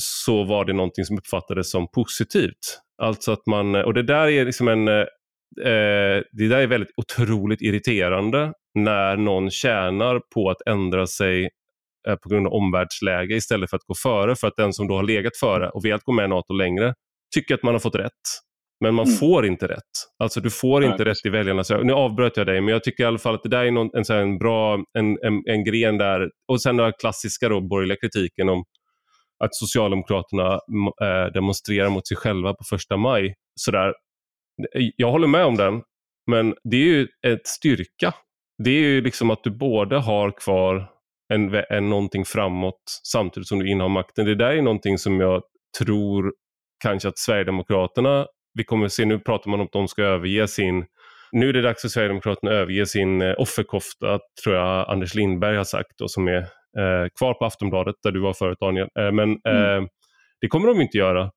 [0.01, 2.81] så var det någonting som uppfattades som positivt.
[3.03, 5.05] Alltså att man, och det där är liksom en eh,
[5.61, 11.49] eh, det där är väldigt otroligt irriterande när någon tjänar på att ändra sig
[12.09, 14.37] eh, på grund av omvärldsläge istället för att gå före.
[14.37, 16.95] För att den som då har legat före och velat gå med i NATO längre
[17.35, 18.23] tycker att man har fått rätt.
[18.81, 19.17] Men man mm.
[19.17, 19.81] får inte rätt.
[20.19, 23.05] Alltså du får Nej, inte rätt i väljarnas Nu avbröt jag dig, men jag tycker
[23.05, 25.99] i alla fall att det där är någon, en, en bra en, en, en gren
[25.99, 26.31] där.
[26.49, 28.65] Och sen den klassiska då, borgerliga kritiken om
[29.45, 30.53] att Socialdemokraterna
[31.03, 33.35] äh, demonstrerar mot sig själva på första maj.
[33.61, 33.95] Sådär.
[34.97, 35.83] Jag håller med om den,
[36.31, 38.15] men det är ju ett styrka.
[38.65, 40.91] Det är ju liksom att du både har kvar
[41.33, 44.27] en, en, någonting framåt samtidigt som du innehar makten.
[44.27, 45.43] Det där är någonting som jag
[45.79, 46.33] tror
[46.83, 50.85] kanske att Sverigedemokraterna, vi kommer se, nu pratar man om att de ska överge sin
[51.35, 55.57] nu är det dags för Sverigedemokraterna att överge sin eh, offerkofta, tror jag Anders Lindberg
[55.57, 56.39] har sagt, och som är
[56.79, 58.89] eh, kvar på Aftonbladet där du var förut Daniel.
[58.99, 59.83] Eh, men mm.
[59.83, 59.89] eh,
[60.41, 61.31] det kommer de inte göra.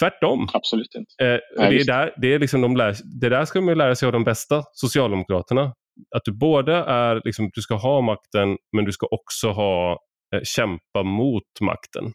[0.00, 0.48] Tvärtom.
[0.52, 1.24] Absolut inte.
[1.24, 3.94] Eh, Nej, det, är där, det, är liksom de lär, det där ska man lära
[3.94, 5.74] sig av de bästa Socialdemokraterna.
[6.16, 9.98] Att du både är, liksom, du ska ha makten men du ska också ha,
[10.42, 12.12] kämpa mot makten.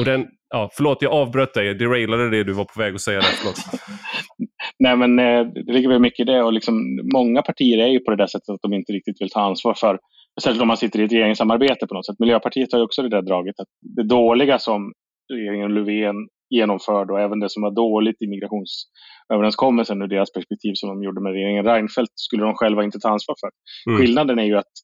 [0.00, 1.74] Och den, ja, förlåt, jag avbröt dig.
[1.74, 3.20] Derailade det du var på väg att säga.
[3.20, 3.56] Där, förlåt.
[4.78, 6.42] Nej, men eh, det ligger väl mycket i det.
[6.42, 9.30] Och liksom, många partier är ju på det där sättet att de inte riktigt vill
[9.30, 9.98] ta ansvar för,
[10.42, 12.18] särskilt om man sitter i ett regeringssamarbete på något sätt.
[12.18, 14.92] Miljöpartiet har ju också det där draget att det dåliga som
[15.32, 16.16] regeringen Löfven
[16.50, 21.20] genomförde och även det som var dåligt i migrationsöverenskommelsen ur deras perspektiv som de gjorde
[21.20, 23.50] med regeringen Reinfeldt skulle de själva inte ta ansvar för.
[23.90, 24.00] Mm.
[24.00, 24.74] Skillnaden är ju att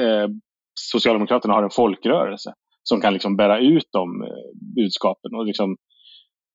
[0.00, 0.28] eh,
[0.80, 2.52] Socialdemokraterna har en folkrörelse
[2.88, 5.34] som kan liksom bära ut de eh, budskapen.
[5.34, 5.76] Och liksom,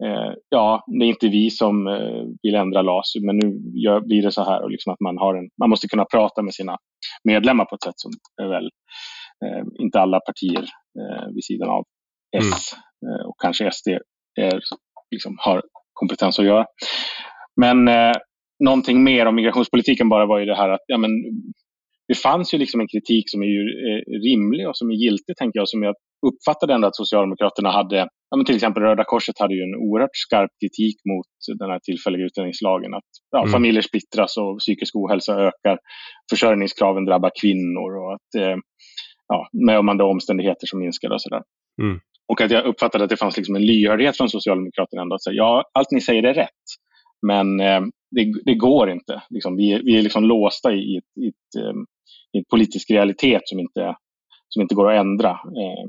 [0.05, 3.47] eh, ja, det är inte vi som eh, vill ändra LAS, men nu
[3.85, 4.63] gör, blir det så här.
[4.63, 6.77] Och liksom att man, har en, man måste kunna prata med sina
[7.23, 8.11] medlemmar på ett sätt som
[8.49, 8.69] väl
[9.45, 10.65] eh, inte alla partier
[10.99, 11.83] eh, vid sidan av
[12.37, 12.73] S
[13.05, 13.27] mm.
[13.27, 13.87] och kanske SD
[14.39, 14.61] är,
[15.11, 15.61] liksom, har
[15.93, 16.65] kompetens att göra.
[17.61, 18.13] Men eh,
[18.63, 21.11] någonting mer om migrationspolitiken bara var ju det här att ja, men,
[22.07, 25.37] det fanns ju liksom en kritik som är ju, eh, rimlig och som är giltig,
[25.37, 25.95] tänker jag, som jag
[26.27, 27.97] uppfattade ändå att Socialdemokraterna hade,
[28.29, 31.79] ja, men till exempel Röda Korset hade ju en oerhört skarp kritik mot den här
[31.79, 32.93] tillfälliga utlänningslagen.
[32.93, 33.51] Att ja, mm.
[33.51, 35.79] familjer splittras och psykisk ohälsa ökar,
[36.29, 38.57] försörjningskraven drabbar kvinnor och att eh,
[39.27, 41.41] ja, med om omständigheter som minskar och sådär.
[41.81, 41.99] Mm.
[42.27, 45.33] Och att jag uppfattade att det fanns liksom en lyhördhet från Socialdemokraterna ändå att säga
[45.33, 46.65] ja, allt ni säger är rätt.
[47.27, 49.21] Men eh, det, det, går inte.
[49.29, 51.73] Liksom, vi, vi är liksom låsta i, ett, i, ett, eh,
[52.33, 53.95] i en politisk realitet som inte,
[54.49, 55.85] som inte går att ändra eh,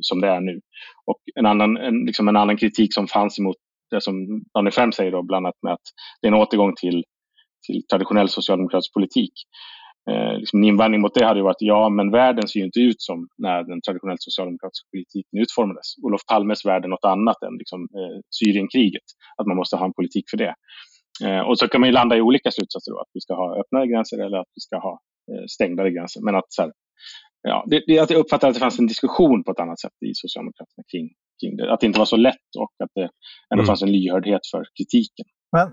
[0.00, 0.60] som det är nu.
[1.06, 3.56] Och en annan, en, liksom en annan kritik som fanns emot
[3.90, 5.86] det som Daniel Färm säger, då, bland annat med att
[6.20, 7.04] det är en återgång till,
[7.66, 9.32] till traditionell socialdemokratisk politik.
[10.10, 13.02] Eh, liksom en invändning mot det hade varit ja, men världen ser ju inte ut
[13.02, 15.88] som när den traditionellt socialdemokratiska politiken utformades.
[16.02, 19.08] Olof Palmes värld är något annat än liksom, eh, Syrienkriget,
[19.38, 20.54] att man måste ha en politik för det.
[21.24, 23.60] Eh, och så kan man ju landa i olika slutsatser, då, att vi ska ha
[23.60, 24.94] öppnare gränser eller att vi ska ha
[25.30, 26.20] eh, stängdare gränser.
[26.24, 26.72] Men att så här,
[27.42, 30.14] ja, det, det, jag uppfattar att det fanns en diskussion på ett annat sätt i
[30.14, 31.08] Socialdemokraterna kring,
[31.40, 31.72] kring det.
[31.72, 33.08] Att det inte var så lätt och att det
[33.52, 33.66] ändå mm.
[33.66, 35.26] fanns en lyhördhet för kritiken.
[35.52, 35.70] Men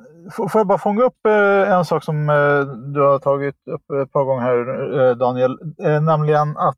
[0.50, 2.60] får jag bara fånga upp eh, en sak som eh,
[2.94, 5.58] du har tagit upp ett par gånger här, eh, Daniel.
[6.02, 6.78] Nämligen att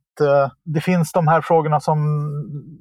[0.64, 1.98] det finns de här frågorna som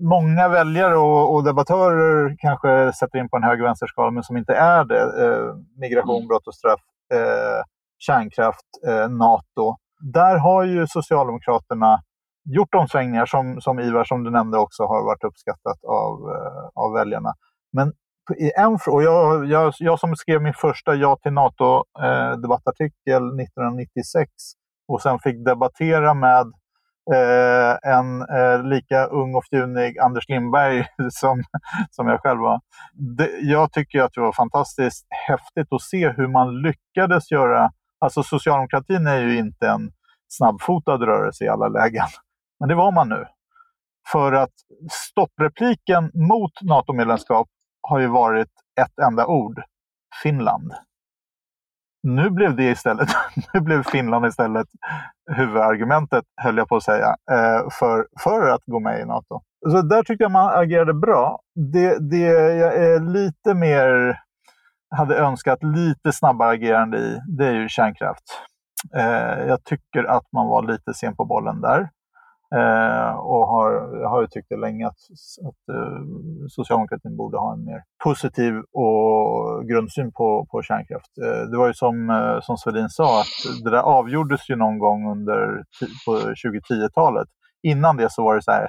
[0.00, 0.96] många väljare
[1.32, 5.04] och debattörer kanske sätter in på en höger-vänster-skala, men som inte är det.
[5.80, 6.28] Migration, mm.
[6.28, 6.80] brott och straff,
[7.98, 8.66] kärnkraft,
[9.11, 9.76] NATO.
[10.01, 12.01] Där har ju Socialdemokraterna
[12.44, 16.92] gjort omsvängningar som, som Ivar, som du nämnde, också har varit uppskattat av, eh, av
[16.92, 17.32] väljarna.
[17.72, 17.92] Men
[18.36, 24.30] i en fråga, jag, jag, jag som skrev min första Ja till NATO-debattartikel eh, 1996
[24.88, 26.46] och sen fick debattera med
[27.14, 31.42] eh, en eh, lika ung och fjunig Anders Lindberg som,
[31.90, 32.61] som jag själv var.
[33.16, 37.70] Det, jag tycker att det var fantastiskt häftigt att se hur man lyckades göra...
[37.99, 39.90] Alltså socialdemokratin är ju inte en
[40.28, 42.07] snabbfotad rörelse i alla lägen,
[42.61, 43.26] men det var man nu.
[44.12, 44.53] För att
[44.90, 47.49] stopprepliken mot NATO-medlemskap
[47.82, 48.49] har ju varit
[48.80, 49.62] ett enda ord.
[50.22, 50.72] Finland.
[52.03, 53.09] Nu blev det istället,
[53.55, 54.66] nu blev Finland istället
[55.30, 59.40] huvudargumentet, höll jag på att säga, eh, för, för att gå med i NATO.
[59.70, 61.40] Så där tyckte jag man agerade bra.
[61.72, 62.18] Det, det
[62.57, 64.20] jag är lite mer
[64.97, 68.24] hade önskat lite snabbare agerande i, det är ju kärnkraft.
[68.97, 71.89] Eh, jag tycker att man var lite sen på bollen där.
[72.55, 73.70] Eh, och har,
[74.09, 74.99] har ju tyckt det länge att,
[75.49, 76.03] att eh,
[76.49, 81.18] socialdemokratin borde ha en mer positiv och grundsyn på, på kärnkraft.
[81.24, 84.78] Eh, det var ju som, eh, som Svedin sa, att det där avgjordes ju någon
[84.78, 85.62] gång under
[86.07, 87.28] på 2010-talet.
[87.62, 88.68] Innan det så var det så här,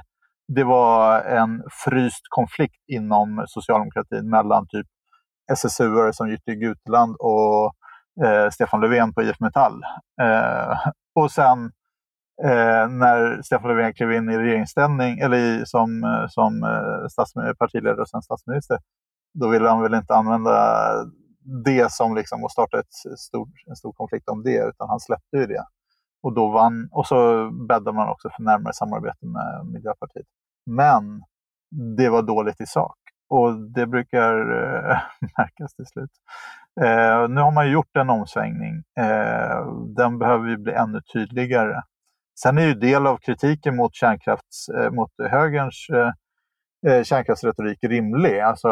[0.56, 4.88] det var en fryst konflikt inom socialdemokratin mellan typ
[5.54, 7.74] SSU som Jytte Gutland och
[8.26, 9.82] eh, Stefan Löfven på IF Metall.
[10.22, 10.78] Eh,
[11.16, 11.72] och sen
[12.43, 15.88] eh, när Stefan Löfven klev in i regeringsställning, eller i, som,
[16.30, 18.78] som eh, partiledare och sen statsminister,
[19.34, 20.89] då ville han väl inte använda
[21.66, 25.38] det som liksom att starta ett stor, en stor konflikt om det, utan han släppte
[25.38, 25.64] ju det.
[26.24, 30.26] Och, då vann, och så bäddade man också för närmare samarbete med Miljöpartiet.
[30.66, 31.24] Men
[31.97, 32.97] det var dåligt i sak
[33.30, 34.98] och det brukar eh,
[35.38, 36.12] märkas till slut.
[36.82, 38.84] Eh, nu har man ju gjort en omsvängning.
[39.00, 41.82] Eh, den behöver ju bli ännu tydligare.
[42.42, 46.12] Sen är ju del av kritiken mot, kärnkrafts, eh, mot högerns eh,
[46.92, 48.40] eh kärnkraftsretorik rimlig.
[48.40, 48.70] Alltså,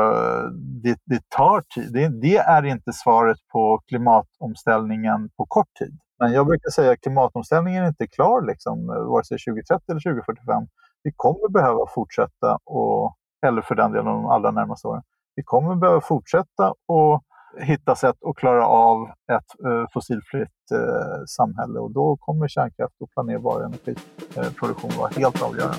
[0.83, 1.93] det, det tar tid.
[1.93, 5.99] Det, det, är inte svaret på klimatomställningen på kort tid.
[6.19, 10.01] Men jag brukar säga att klimatomställningen är inte klar, liksom, eh, vare sig 2030 eller
[10.01, 10.67] 2045.
[11.03, 13.17] Vi kommer behöva fortsätta, och,
[13.47, 15.03] eller för den delen de allra närmaste åren,
[15.35, 17.23] vi kommer behöva fortsätta och
[17.59, 23.11] hitta sätt att klara av ett eh, fossilfritt eh, samhälle och då kommer kärnkraft och
[23.11, 25.77] planerbar energiproduktion eh, vara helt avgörande.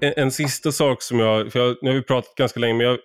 [0.00, 2.86] En, en sista sak som jag, för jag, nu har vi pratat ganska länge, men
[2.86, 2.98] jag,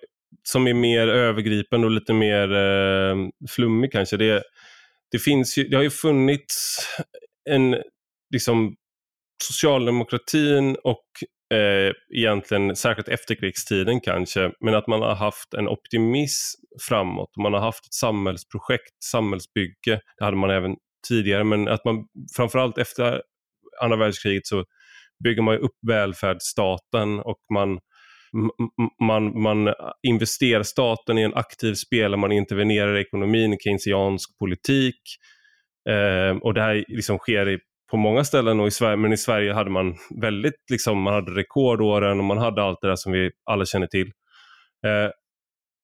[0.44, 3.16] som är mer övergripande och lite mer eh,
[3.50, 4.18] flummig kanske.
[4.18, 4.44] Det,
[5.12, 6.80] det, finns ju, det har ju funnits
[7.50, 7.78] en,
[8.30, 8.76] liksom,
[9.44, 11.06] socialdemokratin och
[11.58, 17.30] eh, egentligen, särskilt efterkrigstiden kanske, men att man har haft en optimism framåt.
[17.38, 20.76] Man har haft ett samhällsprojekt, samhällsbygge, det hade man även
[21.08, 21.96] tidigare, men att man
[22.36, 23.22] framförallt efter
[23.82, 24.66] andra världskriget så
[25.24, 27.80] bygger man upp välfärdsstaten och man
[29.02, 29.74] man, man
[30.08, 35.02] investerar staten i en aktiv spelare, man intervenerar i ekonomin, keynesiansk politik.
[35.90, 37.60] Eh, och det här liksom sker i
[37.92, 41.32] på många ställen och i Sverige, men i Sverige hade man väldigt, liksom, man hade
[41.32, 44.12] rekordåren och man hade allt det där som vi alla känner till.
[44.86, 45.12] Eh,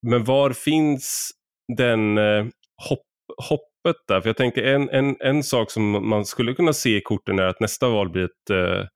[0.07, 1.31] men var finns
[1.77, 2.45] den eh,
[2.89, 3.05] hopp,
[3.49, 4.21] hoppet där?
[4.21, 7.43] För jag tänker en, en, en sak som man skulle kunna se i korten är
[7.43, 8.87] att nästa val blir ett eh,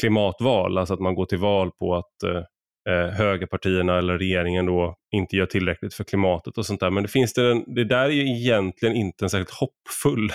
[0.00, 2.42] klimatval, alltså att man går till val på att eh,
[2.88, 6.90] eh högerpartierna eller regeringen då inte gör tillräckligt för klimatet och sånt där.
[6.90, 10.32] Men det finns det, det där är ju egentligen inte en särskilt hoppfull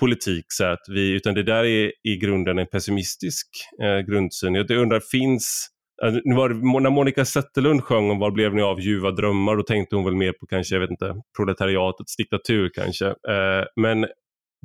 [0.00, 3.46] politik så att vi, utan det där är i grunden en pessimistisk
[3.82, 4.54] eh, grundsyn.
[4.54, 5.68] Jag undrar, finns
[6.04, 9.56] eh, nu var det, när Monica Zetterlund sjöng om Var blev ni av ljuva drömmar,
[9.56, 13.06] då tänkte hon väl mer på kanske, jag vet inte, proletariatets diktatur kanske.
[13.06, 14.06] Eh, men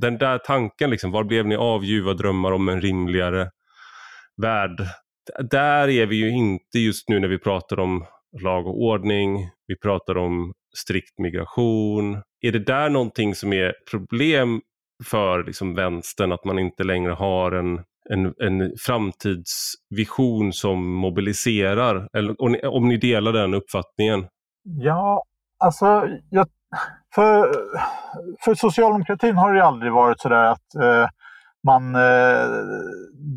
[0.02, 3.50] den där tanken, liksom, var blev ni av ljuva drömmar om en rimligare
[4.42, 4.82] värld?
[5.52, 8.06] Där är vi ju inte just nu när vi pratar om
[8.42, 12.22] lag och ordning, vi pratar om strikt migration.
[12.42, 14.62] Är det där någonting som är problem
[15.06, 22.10] för liksom vänstern att man inte längre har en, en, en framtidsvision som mobiliserar?
[22.14, 24.28] Eller, om, ni, om ni delar den uppfattningen?
[24.64, 25.24] Ja,
[25.60, 26.47] alltså jag,
[27.16, 27.52] för,
[28.45, 31.10] för socialdemokratin har det aldrig varit så där att eh,
[31.64, 32.47] man eh,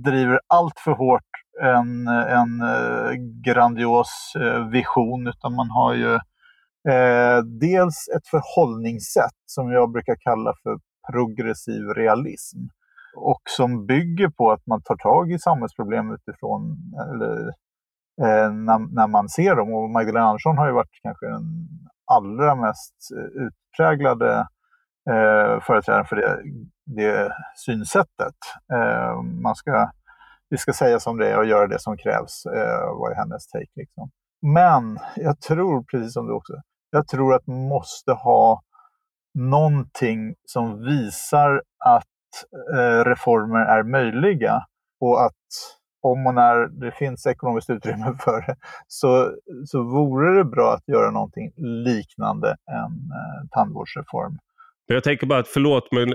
[0.05, 1.23] driver allt för hårt
[1.63, 3.13] en, en eh,
[3.45, 6.15] grandios eh, vision utan man har ju
[6.93, 10.79] eh, dels ett förhållningssätt som jag brukar kalla för
[11.13, 12.59] progressiv realism
[13.17, 16.77] och som bygger på att man tar tag i samhällsproblem utifrån
[17.13, 17.47] eller,
[18.23, 19.75] eh, när, när, man ser dem.
[19.75, 21.69] Och Magdalena Andersson har ju varit kanske den
[22.13, 24.47] allra mest eh, utpräglade
[25.11, 26.43] eh, företrädaren för det,
[26.87, 28.39] det synsättet.
[28.73, 29.91] Eh, man ska,
[30.49, 33.73] vi ska säga som det är och göra det som krävs, eh, var hennes take.
[33.75, 34.11] Liksom.
[34.43, 36.53] Men jag tror, precis som du också,
[36.91, 38.63] jag tror att man måste ha
[39.35, 42.05] någonting som visar att
[42.77, 44.63] eh, reformer är möjliga
[45.01, 45.33] och att
[46.03, 48.57] om och när det finns ekonomiskt utrymme för det
[48.89, 49.31] så,
[49.67, 54.39] så vore det bra att göra någonting liknande en eh, tandvårdsreform.
[54.87, 56.15] Jag tänker bara att, förlåt, men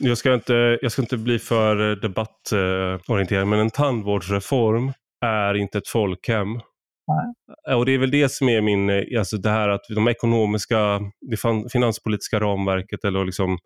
[0.00, 5.88] jag ska inte, jag ska inte bli för debattorienterad, men en tandvårdsreform är inte ett
[5.88, 6.60] folkhem.
[7.08, 7.54] Nej.
[7.68, 10.08] Eh, och det är väl det som är min, eh, alltså det här att de
[10.08, 11.00] ekonomiska,
[11.30, 11.36] det
[11.72, 13.58] finanspolitiska ramverket eller liksom,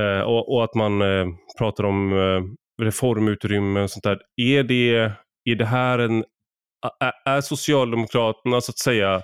[0.00, 1.26] eh, och, och, att man eh,
[1.58, 2.42] pratar om eh,
[2.84, 4.18] reformutrymme och sånt där.
[4.36, 5.12] Är det,
[5.44, 6.24] är det här en,
[7.24, 9.22] är Socialdemokraterna så att säga,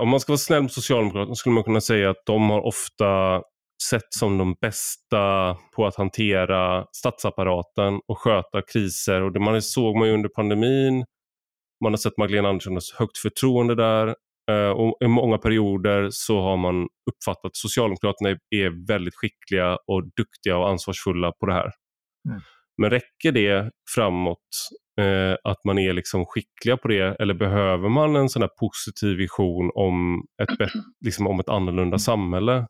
[0.00, 3.42] om man ska vara snäll mot Socialdemokraterna skulle man kunna säga att de har ofta
[3.90, 9.22] sett som de bästa på att hantera statsapparaten och sköta kriser.
[9.22, 11.04] Och det man såg man ju under pandemin.
[11.82, 14.14] Man har sett Magdalena Anderssons högt förtroende där.
[14.50, 20.02] Eh, och I många perioder så har man uppfattat att Socialdemokraterna är väldigt skickliga och
[20.16, 21.70] duktiga och ansvarsfulla på det här.
[22.28, 22.40] Mm.
[22.76, 24.38] Men räcker det framåt
[25.00, 29.70] eh, att man är liksom skickliga på det eller behöver man en sån positiv vision
[29.74, 30.70] om ett,
[31.04, 32.66] liksom om ett annorlunda samhälle?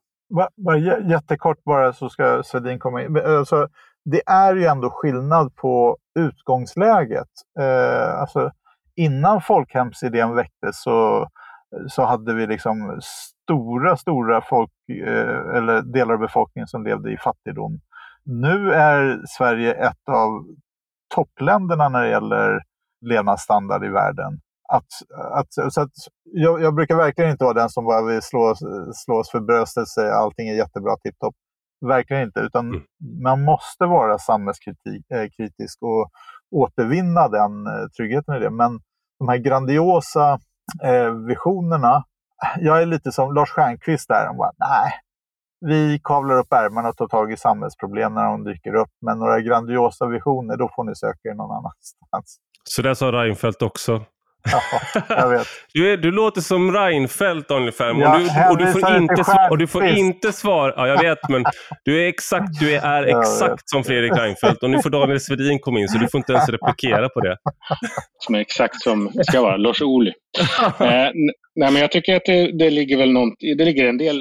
[0.57, 0.79] Bara
[1.11, 3.17] jättekort bara så ska Svedin komma in.
[3.17, 3.69] Alltså,
[4.05, 7.29] det är ju ändå skillnad på utgångsläget.
[7.61, 8.51] Eh, alltså,
[8.97, 11.29] innan folkhemsidén väcktes så,
[11.89, 17.17] så hade vi liksom stora, stora folk, eh, eller delar av befolkningen som levde i
[17.17, 17.81] fattigdom.
[18.25, 20.45] Nu är Sverige ett av
[21.15, 22.63] toppländerna när det gäller
[23.01, 24.41] levnadsstandard i världen.
[24.69, 24.87] Att,
[25.33, 25.91] att, så att
[26.25, 28.51] jag, jag, brukar verkligen inte vara den som bara vill slå,
[29.21, 31.35] oss för bröstet och säga allting är jättebra, tipptopp.
[31.87, 32.83] Verkligen inte, utan mm.
[33.23, 36.11] man måste vara samhällskritisk och
[36.53, 38.51] återvinna den eh, tryggheten i det.
[38.51, 38.81] Men
[39.19, 40.39] de här grandiosa
[40.83, 42.05] eh, visionerna,
[42.61, 44.93] jag är lite som Lars Stjernkvist där, han bara, nej,
[45.67, 48.91] vi kavlar upp ärmarna och tar tag i samhällsproblem när de dyker upp.
[49.07, 52.37] Men några grandiosa visioner, då får ni söka er någon annanstans.
[52.65, 54.05] Så det sa Reinfeldt också?
[54.45, 54.63] Ja,
[55.09, 55.47] jag vet.
[55.75, 57.91] Du, är, du låter som Reinfeldt ungefär.
[57.91, 60.73] Och, du, och, du, får inte, och du får inte svara.
[60.77, 61.45] Ja, jag vet, men
[61.85, 64.63] du är exakt, du är exakt som Fredrik Reinfeldt.
[64.63, 67.37] Och nu får Daniel Svedin komma in, så du får inte ens replikera på det.
[68.19, 70.13] Som är exakt som ska vara, Lars Ohly.
[70.81, 71.11] eh,
[71.55, 74.17] nej, men jag tycker att det, det, ligger väl något, det ligger en del,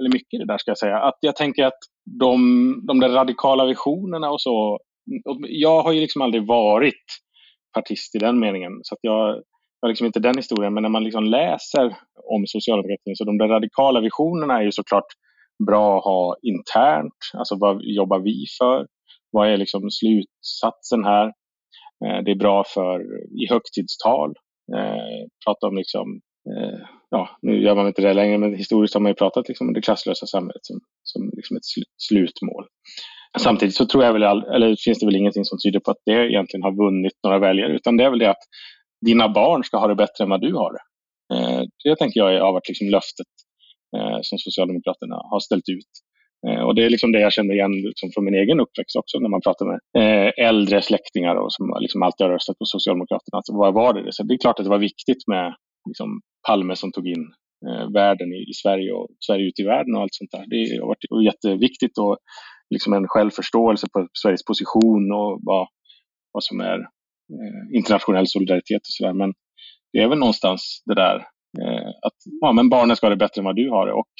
[0.00, 0.98] eller mycket i det där ska jag säga.
[0.98, 1.78] Att jag tänker att
[2.20, 2.38] de,
[2.86, 4.78] de där radikala visionerna och så.
[5.42, 7.04] Jag har ju liksom aldrig varit
[7.74, 8.72] partist i den meningen.
[8.82, 9.42] Så att jag,
[9.86, 10.74] liksom inte den historien.
[10.74, 11.96] Men när man liksom läser
[12.34, 15.06] om socialdemokratin så de där radikala visionerna är ju såklart
[15.66, 17.18] bra att ha internt.
[17.34, 18.86] Alltså vad jobbar vi för?
[19.30, 21.26] Vad är liksom slutsatsen här?
[22.04, 23.00] Eh, det är bra för
[23.42, 24.30] i högtidstal.
[24.76, 26.20] Eh, prata om liksom,
[26.50, 26.78] eh,
[27.10, 29.74] ja, nu gör man inte det längre, men historiskt har man ju pratat liksom om
[29.74, 31.68] det klasslösa samhället som, som liksom ett
[32.08, 32.64] slutmål.
[33.38, 36.30] Samtidigt så tror jag väl, eller finns det väl ingenting som tyder på att det
[36.30, 38.44] egentligen har vunnit några väljare, utan det är väl det att
[39.06, 40.84] dina barn ska ha det bättre än vad du har det.
[41.34, 43.32] Eh, det tänker jag har varit liksom löftet
[43.96, 45.92] eh, som Socialdemokraterna har ställt ut.
[46.46, 49.18] Eh, och det är liksom det jag känner igen liksom från min egen uppväxt också
[49.18, 49.80] när man pratar med
[50.50, 53.36] äldre släktingar och som liksom alltid har röstat på Socialdemokraterna.
[53.36, 54.12] Alltså, vad var det?
[54.12, 55.54] Så det är klart att det var viktigt med
[55.88, 57.24] liksom, Palme som tog in
[57.94, 60.44] världen i, Sverige och Sverige ut i världen och allt sånt där.
[60.50, 62.16] Det har varit jätteviktigt och
[62.74, 65.66] liksom en självförståelse på Sveriges position och vad,
[66.32, 66.78] vad som är
[67.32, 69.12] Eh, internationell solidaritet och sådär.
[69.12, 69.32] Men
[69.92, 71.16] det är väl någonstans det där
[71.62, 73.92] eh, att ja, men barnen ska ha det bättre än vad du har det.
[73.92, 74.12] Och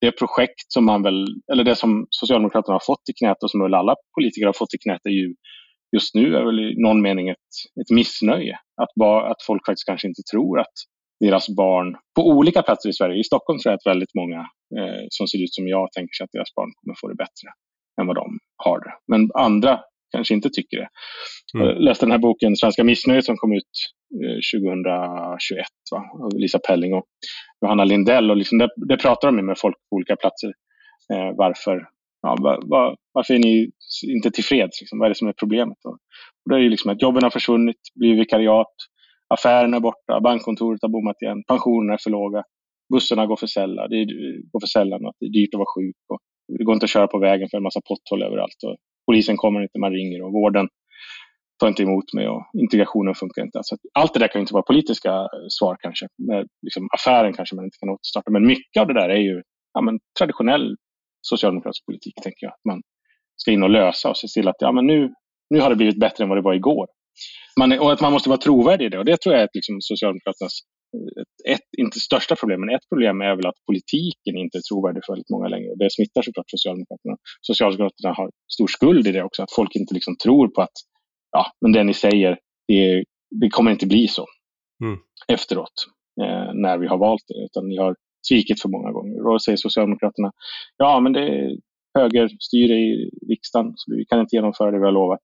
[0.00, 3.62] det projekt som man väl, eller det som Socialdemokraterna har fått i knät och som
[3.62, 5.34] väl alla politiker har fått i knät är ju
[5.96, 7.50] just nu är väl i någon mening ett,
[7.80, 8.58] ett missnöje.
[8.82, 10.76] Att, ba, att folk faktiskt kanske inte tror att
[11.20, 13.20] deras barn på olika platser i Sverige.
[13.20, 14.40] I Stockholm tror jag att väldigt många
[14.78, 17.48] eh, som ser ut som jag tänker sig att deras barn kommer få det bättre
[18.00, 18.92] än vad de har det.
[19.12, 19.80] Men andra
[20.12, 20.88] kanske inte tycker det.
[21.54, 21.66] Mm.
[21.66, 23.72] Jag läste den här boken Svenska missnöjet som kom ut
[24.54, 26.24] 2021 eh, va?
[26.24, 27.04] av Lisa Pelling och
[27.62, 28.30] Johanna Lindell.
[28.30, 30.52] Och liksom det, det pratar de med folk på olika platser.
[31.12, 31.86] Eh, varför,
[32.22, 33.70] ja, var, var, varför är ni
[34.06, 34.80] inte tillfreds?
[34.80, 34.98] Liksom?
[34.98, 35.78] Vad är det som är problemet?
[35.84, 35.98] Och,
[36.44, 38.74] och det är ju liksom att jobben har försvunnit, blivit vikariat,
[39.34, 42.42] affärerna är borta, bankkontoret har bommat igen, pensionerna är för låga,
[42.92, 44.06] bussarna går för sällan, det är,
[44.52, 45.96] går för sällan det är dyrt att vara sjuk.
[46.08, 46.18] Och,
[46.58, 48.62] det går inte att köra på vägen för en massa potthål överallt.
[48.66, 48.76] Och
[49.10, 50.68] polisen kommer inte, man ringer och vården
[51.60, 53.58] tar inte emot mig och integrationen funkar inte.
[53.58, 56.06] Alltså, allt det där kan inte vara politiska eh, svar kanske.
[56.28, 58.30] Med, liksom, affären kanske man inte kan återstarta.
[58.30, 59.42] Men mycket av det där är ju
[59.74, 60.76] ja, men, traditionell
[61.20, 62.52] socialdemokratisk politik, tänker jag.
[62.52, 62.82] Att man
[63.36, 65.14] ska in och lösa och se till att ja, men nu,
[65.50, 66.86] nu har det blivit bättre än vad det var igår.
[67.58, 68.98] Man, och att man måste vara trovärdig i det.
[68.98, 70.60] Och det tror jag är liksom Socialdemokraternas
[71.20, 75.02] ett, ett, inte största problem, men ett problem är väl att politiken inte är trovärdig
[75.04, 75.74] för väldigt många längre.
[75.74, 77.16] Det smittar såklart Socialdemokraterna.
[77.40, 80.76] Socialdemokraterna har stor skuld i det också, att folk inte liksom tror på att
[81.30, 82.38] ja, men det ni säger,
[82.68, 83.04] det,
[83.40, 84.26] det kommer inte bli så
[84.84, 84.98] mm.
[85.28, 85.76] efteråt
[86.22, 87.96] eh, när vi har valt det, utan ni har
[88.28, 89.16] svikit för många gånger.
[89.18, 90.32] Och då säger Socialdemokraterna,
[90.76, 91.56] ja men det är
[91.98, 95.22] högerstyre i riksdagen, så vi kan inte genomföra det vi har lovat.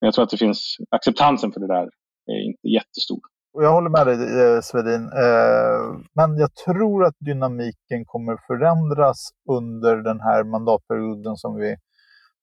[0.00, 1.88] Men jag tror att det finns, acceptansen för det där
[2.30, 3.20] är inte jättestor
[3.62, 5.02] jag håller med dig eh, Svedin.
[5.12, 11.76] Eh, men jag tror att dynamiken kommer förändras under den här mandatperioden som vi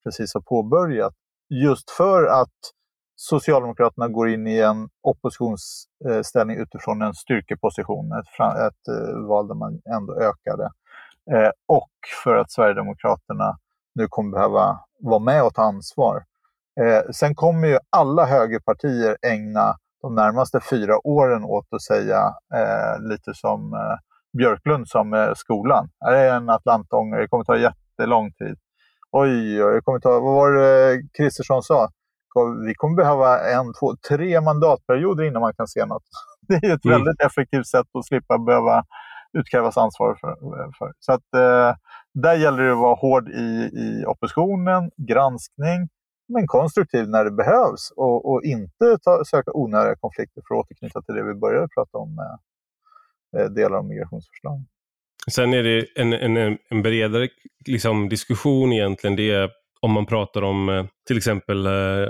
[0.04, 1.14] precis har påbörjat.
[1.48, 2.58] Just för att
[3.16, 9.80] Socialdemokraterna går in i en oppositionsställning utifrån en styrkeposition, ett, ett eh, val där man
[9.96, 10.64] ändå ökade.
[11.32, 11.90] Eh, och
[12.24, 13.58] för att Sverigedemokraterna
[13.94, 16.24] nu kommer behöva vara med och ta ansvar.
[16.80, 22.18] Eh, sen kommer ju alla högerpartier ägna de närmaste fyra åren åt att säga
[22.54, 23.96] eh, lite som eh,
[24.38, 25.88] Björklund som eh, skolan.
[26.00, 28.56] Här är en atlantångare, det kommer ta jättelång tid.
[29.12, 31.88] Oj, oj, det kommer ta, vad var det Kristersson sa?
[32.66, 36.02] Vi kommer behöva en, två, tre mandatperioder innan man kan se något.
[36.48, 36.98] Det är ett mm.
[36.98, 38.84] väldigt effektivt sätt att slippa behöva
[39.38, 40.36] utkrävas ansvar för.
[40.78, 40.92] för.
[40.98, 41.76] Så att, eh,
[42.14, 45.88] där gäller det att vara hård i, i oppositionen, granskning,
[46.28, 51.02] men konstruktiv när det behövs och, och inte ta, söka onödiga konflikter för att återknyta
[51.02, 52.38] till det vi började prata om med
[53.36, 54.66] eh, delar av migrationsförslagen.
[55.30, 57.28] Sen är det en, en, en bredare
[57.66, 59.16] liksom, diskussion egentligen.
[59.16, 59.50] Det är
[59.80, 62.08] om man pratar om eh, till exempel eh,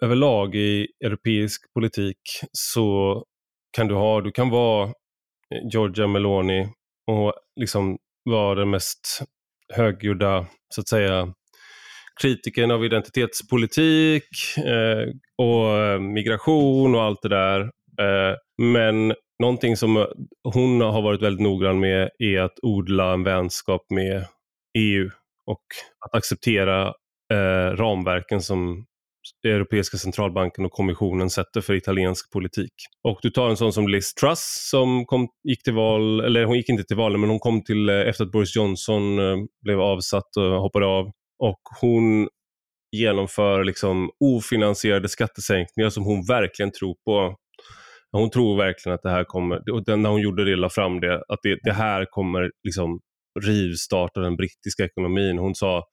[0.00, 2.20] överlag i europeisk politik
[2.52, 3.24] så
[3.76, 6.68] kan du ha, du kan vara eh, Giorgia Meloni
[7.06, 9.22] och liksom vara den mest
[9.74, 11.34] högljudda, så att säga,
[12.22, 15.08] kritiken av identitetspolitik eh,
[15.38, 17.60] och eh, migration och allt det där.
[18.00, 20.06] Eh, men någonting som eh,
[20.54, 24.24] hon har varit väldigt noggrann med är att odla en vänskap med
[24.78, 25.10] EU
[25.46, 25.62] och
[26.06, 26.86] att acceptera
[27.32, 28.86] eh, ramverken som
[29.44, 32.72] Europeiska centralbanken och kommissionen sätter för italiensk politik.
[33.02, 36.56] Och du tar en sån som Liz Truss som kom, gick till val, eller hon
[36.56, 39.16] gick inte till val, men hon kom till eh, efter att Boris Johnson
[39.62, 41.10] blev avsatt och hoppade av.
[41.38, 42.28] Och hon
[42.96, 47.36] genomför liksom ofinansierade skattesänkningar som hon verkligen tror på.
[48.12, 51.14] Hon tror verkligen att det här kommer, och när hon gjorde det, la fram det,
[51.28, 53.00] att det, det här kommer liksom
[53.40, 55.38] rivstarta den brittiska ekonomin.
[55.38, 55.84] Hon sa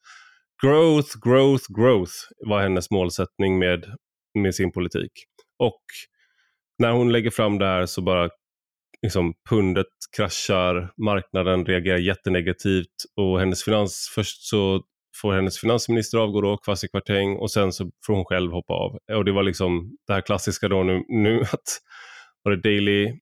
[0.62, 2.12] growth, growth, growth
[2.46, 3.86] var hennes målsättning med,
[4.38, 5.12] med sin politik.
[5.58, 5.82] Och
[6.78, 8.30] när hon lägger fram det här så bara
[9.02, 9.86] liksom, pundet
[10.16, 14.82] kraschar, marknaden reagerar jättenegativt och hennes finans, först så
[15.20, 18.98] får hennes finansminister avgå då, Kwasi Kwarteng, och sen så får hon själv hoppa av.
[19.12, 21.80] Och det var liksom det här klassiska då nu, nu att
[22.42, 23.12] var det Daily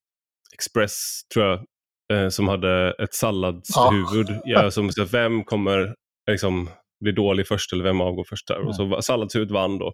[0.55, 1.65] Express, tror jag,
[2.13, 4.41] eh, som hade ett salladshuvud.
[4.45, 4.63] Ja.
[4.63, 5.95] Ja, som, vem kommer
[6.31, 6.71] liksom,
[7.01, 8.57] bli dålig först eller vem avgår först där?
[8.57, 8.69] Mm.
[8.69, 9.93] Och så salladshuvud vann då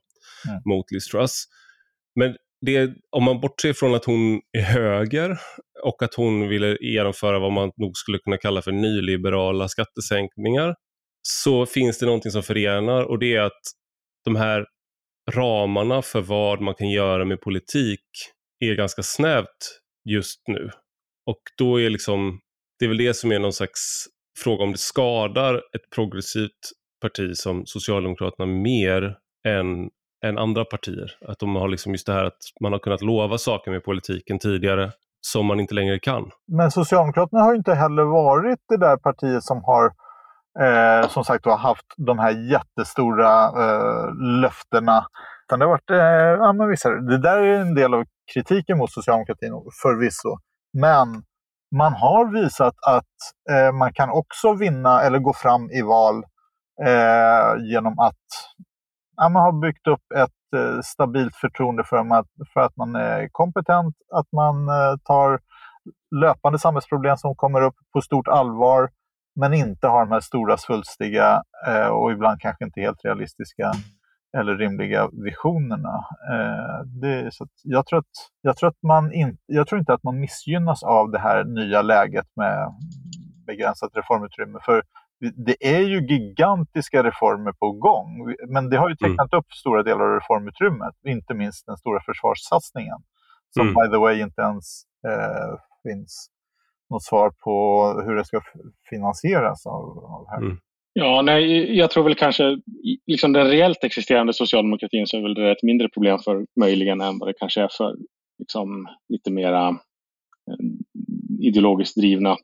[0.49, 0.63] mm.
[0.65, 1.45] mot Liz Truss.
[2.15, 5.39] Men det, om man bortser från att hon är höger
[5.83, 10.75] och att hon ville genomföra vad man nog skulle kunna kalla för nyliberala skattesänkningar
[11.29, 13.63] så finns det någonting som förenar och det är att
[14.25, 14.67] de här
[15.31, 18.01] ramarna för vad man kan göra med politik
[18.61, 20.71] är ganska snävt just nu.
[21.27, 22.41] Och då är liksom,
[22.79, 24.07] det är väl det som är någon slags
[24.39, 26.73] fråga om det skadar ett progressivt
[27.03, 29.17] parti som Socialdemokraterna mer
[29.49, 29.91] än,
[30.25, 31.19] än andra partier.
[31.29, 34.39] Att de har liksom just det här att man har kunnat lova saker med politiken
[34.39, 36.31] tidigare som man inte längre kan.
[36.53, 40.06] Men Socialdemokraterna har inte heller varit det där partiet som har
[40.63, 45.07] eh, som sagt har haft de här jättestora eh, löftena.
[45.47, 48.05] Utan det, har varit, eh, ja, men visst, det där är en del av
[48.35, 49.53] kritiken mot socialdemokratin
[49.83, 50.39] förvisso.
[50.73, 51.23] Men
[51.77, 53.17] man har visat att
[53.51, 56.25] eh, man kan också vinna eller gå fram i val
[56.87, 58.25] eh, genom att
[59.17, 63.29] ja, man har byggt upp ett eh, stabilt förtroende för, att, för att man är
[63.33, 65.41] kompetent, att man eh, tar
[66.21, 68.91] löpande samhällsproblem som kommer upp på stort allvar,
[69.37, 73.73] men inte har de här stora, svulstiga eh, och ibland kanske inte helt realistiska
[74.39, 76.05] eller rimliga visionerna.
[76.33, 78.05] Eh, det, så jag, tror att,
[78.41, 81.83] jag, tror att man in, jag tror inte att man missgynnas av det här nya
[81.83, 82.75] läget med
[83.47, 84.59] begränsat reformutrymme.
[84.63, 84.83] För
[85.21, 89.11] det är ju gigantiska reformer på gång, men det har ju mm.
[89.11, 89.39] tecknat mm.
[89.39, 92.99] upp stora delar av reformutrymmet, inte minst den stora försvarssatsningen,
[93.55, 93.75] som mm.
[93.75, 96.31] by the way inte ens eh, finns
[96.91, 98.41] något svar på hur det ska
[98.91, 100.39] finansieras av, av här.
[100.39, 100.59] Mm.
[100.99, 102.59] Ja, nej, jag tror väl kanske,
[103.07, 107.19] liksom den reellt existerande socialdemokratin så är väl det ett mindre problem för möjligen än
[107.19, 107.95] vad det kanske är för
[108.39, 110.67] liksom, lite mera eh,
[111.41, 112.37] ideologiskt drivna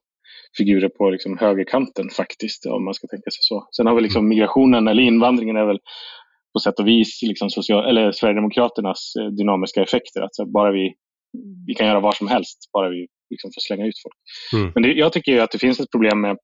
[0.56, 3.69] figurer på liksom högerkanten faktiskt, om man ska tänka sig så.
[3.77, 5.81] Sen har vi liksom migrationen eller invandringen är väl
[6.52, 10.20] på sätt och vis liksom social, eller Sverigedemokraternas eh, dynamiska effekter.
[10.20, 10.94] Alltså bara vi,
[11.66, 14.18] vi kan göra vad som helst, bara vi liksom får slänga ut folk.
[14.54, 14.72] Mm.
[14.74, 16.36] Men det, jag tycker att det finns ett problem med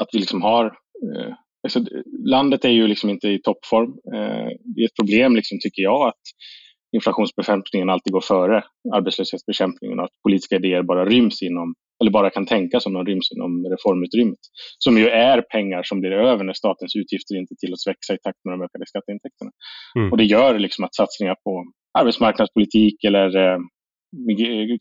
[0.00, 1.32] att vi liksom har eh,
[1.62, 1.80] alltså,
[2.26, 3.90] landet är ju liksom inte i toppform.
[4.14, 6.24] Eh, det är ett problem, liksom, tycker jag, att
[6.96, 8.64] inflationsbekämpningen alltid går före
[8.94, 13.32] arbetslöshetsbekämpningen och att politiska idéer bara ryms inom eller bara kan tänkas om de ryms
[13.32, 14.38] inom reformutrymmet.
[14.78, 18.38] Som ju är pengar som blir över när statens utgifter inte tillåts växa i takt
[18.44, 19.50] med de ökade skatteintäkterna.
[19.98, 20.10] Mm.
[20.10, 21.64] Och det gör liksom att satsningar på
[21.98, 23.58] arbetsmarknadspolitik eller eh,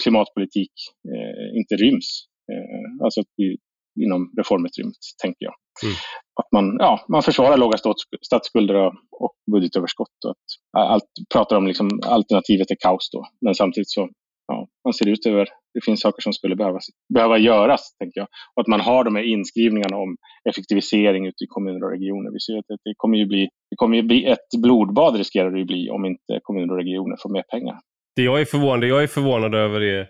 [0.04, 0.72] klimatpolitik
[1.14, 2.08] eh, inte ryms.
[2.52, 3.58] Eh, alltså vi,
[4.06, 5.56] inom reformutrymmet, tänker jag.
[5.84, 5.96] Mm.
[6.40, 7.78] Att man, ja, man försvarar låga
[8.22, 10.18] statsskulder och, budgetöverskott.
[10.26, 13.26] Och att, allt, pratar om liksom, alternativet är kaos då.
[13.42, 14.10] Men samtidigt så
[14.48, 16.80] ja, man ser ut över, det finns saker som skulle behöva,
[17.14, 18.28] behöva göras, tänker jag.
[18.56, 20.16] Och att man har de här inskrivningarna om
[20.50, 22.32] effektivisering ute i kommuner och regioner.
[22.32, 25.60] Vi ser att det kommer ju bli, det kommer ju bli ett blodbad riskerar det
[25.60, 27.78] ju bli om inte kommuner och regioner får mer pengar.
[28.18, 30.10] Det jag är förvånad, jag är förvånad över är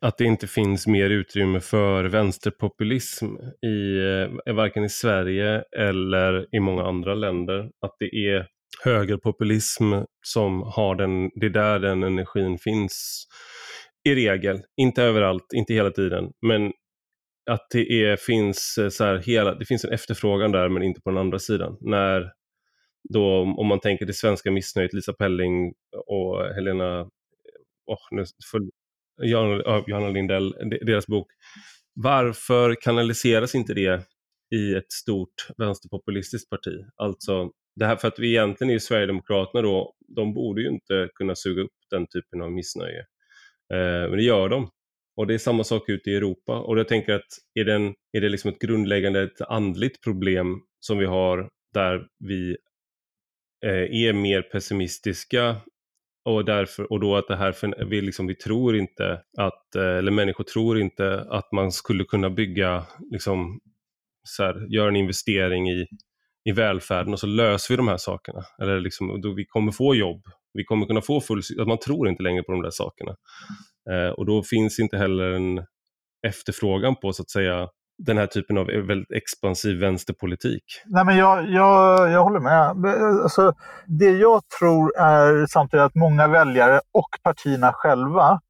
[0.00, 3.26] att det inte finns mer utrymme för vänsterpopulism
[3.66, 3.98] i
[4.46, 7.58] eh, varken i Sverige eller i många andra länder.
[7.58, 8.46] Att det är
[8.84, 9.92] högerpopulism
[10.26, 13.26] som har den, det är där den energin finns
[14.04, 14.60] i regel.
[14.76, 16.72] Inte överallt, inte hela tiden, men
[17.50, 21.00] att det är, finns eh, så här hela, det finns en efterfrågan där men inte
[21.00, 21.76] på den andra sidan.
[21.80, 22.32] När
[23.14, 25.72] då, om man tänker det svenska missnöjet, Lisa Pelling
[26.06, 27.06] och Helena
[27.88, 28.60] oh, nu, för,
[29.86, 30.54] Johanna Lindell,
[30.86, 31.26] deras bok.
[31.94, 34.02] Varför kanaliseras inte det
[34.54, 36.84] i ett stort vänsterpopulistiskt parti?
[36.96, 41.08] Alltså, det här för att vi egentligen är ju Sverigedemokraterna då, de borde ju inte
[41.14, 43.00] kunna suga upp den typen av missnöje.
[43.74, 44.70] Eh, men det gör de.
[45.16, 46.60] Och det är samma sak ute i Europa.
[46.60, 50.98] Och jag tänker att är, den, är det liksom ett grundläggande ett andligt problem som
[50.98, 52.56] vi har där vi
[53.64, 55.56] eh, är mer pessimistiska
[56.28, 59.96] och, därför, och då att det här, för, vi, liksom, vi tror inte att, eh,
[59.98, 63.60] eller människor tror inte att man skulle kunna bygga, liksom,
[64.22, 65.86] så här, göra en investering i,
[66.44, 68.42] i välfärden och så löser vi de här sakerna.
[68.62, 70.22] Eller liksom, då vi kommer få jobb,
[70.54, 73.16] vi kommer kunna få full att man tror inte längre på de där sakerna.
[73.90, 75.64] Eh, och då finns inte heller en
[76.26, 77.68] efterfrågan på så att säga
[77.98, 80.64] den här typen av eh, väldigt expansiv vänsterpolitik.
[80.86, 82.94] Nej, men jag, jag, jag håller med.
[82.94, 83.52] Eh, alltså,
[83.86, 88.40] det jag tror är samtidigt att många väljare och partierna själva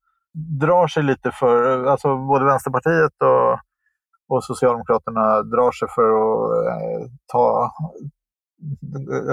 [0.61, 3.61] drar sig lite för, eh, alltså både Vänsterpartiet och,
[4.29, 7.73] och Socialdemokraterna drar sig för att eh, ta,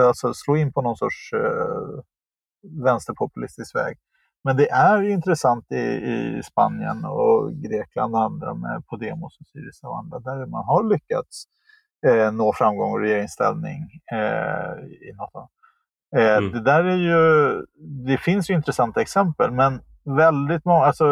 [0.06, 2.04] alltså slå in på någon sorts eh,
[2.84, 3.98] vänsterpopulistisk väg.
[4.45, 9.88] Men det är intressant i, i Spanien och Grekland och andra med Podemos och Syriza
[9.88, 11.45] och andra där man har lyckats
[12.07, 13.81] eh, nå framgång och regeringsställning
[14.13, 15.49] eh, i något
[16.17, 16.51] eh, mm.
[16.51, 17.61] Det där är ju,
[18.05, 21.05] det finns ju intressanta exempel men väldigt många, alltså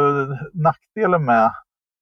[0.54, 1.52] nackdelen med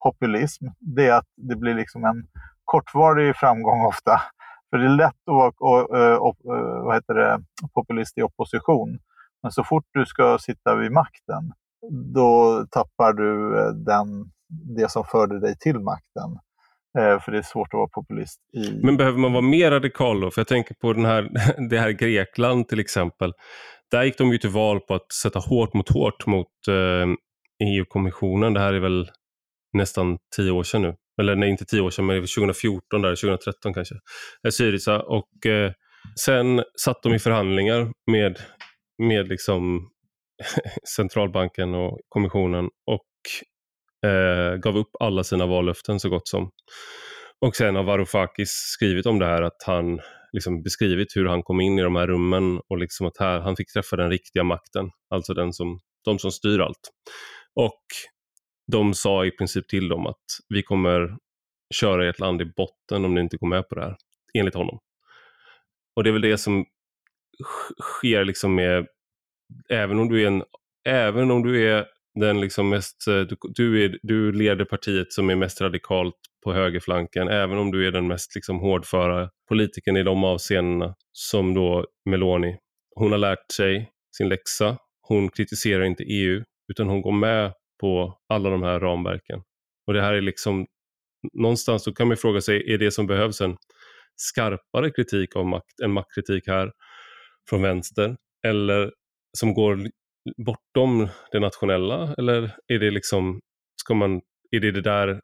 [0.03, 2.27] populism det är att det blir liksom en
[2.65, 4.21] kortvarig framgång ofta.
[4.69, 6.35] För det är lätt att vara och, och, och,
[6.85, 7.43] vad heter det,
[7.73, 8.99] populist i opposition.
[9.43, 11.53] Men så fort du ska sitta vid makten,
[12.13, 14.31] då tappar du eh, den,
[14.77, 16.39] det som förde dig till makten.
[16.99, 18.39] Eh, för det är svårt att vara populist.
[18.53, 18.85] I...
[18.85, 20.31] Men behöver man vara mer radikal då?
[20.31, 21.29] För jag tänker på den här,
[21.69, 23.33] det här Grekland till exempel.
[23.91, 27.15] Där gick de ju till val på att sätta hårt mot hårt mot eh, e
[27.63, 28.53] EU-kommissionen.
[28.53, 29.09] Det här är väl
[29.73, 30.95] nästan tio år sedan nu.
[31.21, 33.95] Eller nej, inte tio år sedan, men 2014, där, 2013 kanske.
[34.51, 35.01] Syriza.
[35.01, 35.71] Och eh,
[36.19, 38.39] sen satt de i förhandlingar med
[39.01, 39.89] med liksom
[40.95, 46.51] centralbanken och kommissionen och eh, gav upp alla sina vallöften så gott som.
[47.45, 49.99] Och sen har Varoufakis skrivit om det här att han
[50.33, 53.55] liksom beskrivit hur han kom in i de här rummen och liksom att här, han
[53.55, 56.91] fick träffa den riktiga makten, alltså den som, de som styr allt.
[57.55, 57.83] Och
[58.71, 61.17] de sa i princip till dem att vi kommer
[61.73, 63.95] köra ert land i botten om ni inte går med på det här,
[64.33, 64.79] enligt honom.
[65.95, 66.65] Och det är väl det som
[67.81, 68.87] sker liksom med,
[69.69, 70.43] även om du är en,
[70.85, 71.85] även om du är
[72.19, 76.53] den liksom mest, eh, du, du, är, du leder partiet som är mest radikalt på
[76.53, 81.85] högerflanken, även om du är den mest liksom hårdföra politikern i de avseendena som då
[82.09, 82.57] Meloni.
[82.95, 88.17] Hon har lärt sig sin läxa, hon kritiserar inte EU, utan hon går med på
[88.29, 89.41] alla de här ramverken.
[89.87, 90.67] Och det här är liksom,
[91.33, 93.57] någonstans så kan man fråga sig, är det som behövs en
[94.15, 96.71] skarpare kritik av makt, en maktkritik här?
[97.49, 98.91] Från vänster eller
[99.37, 99.87] som går
[100.45, 103.39] bortom det nationella eller är det liksom,
[103.81, 105.21] ska man, är det det där,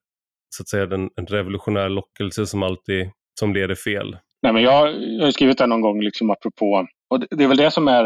[0.55, 4.17] så att säga, den, en revolutionär lockelse som alltid, som leder fel?
[4.41, 7.47] Nej, men jag, jag har skrivit det någon gång liksom apropå, och det, det, är
[7.47, 8.03] väl det som är,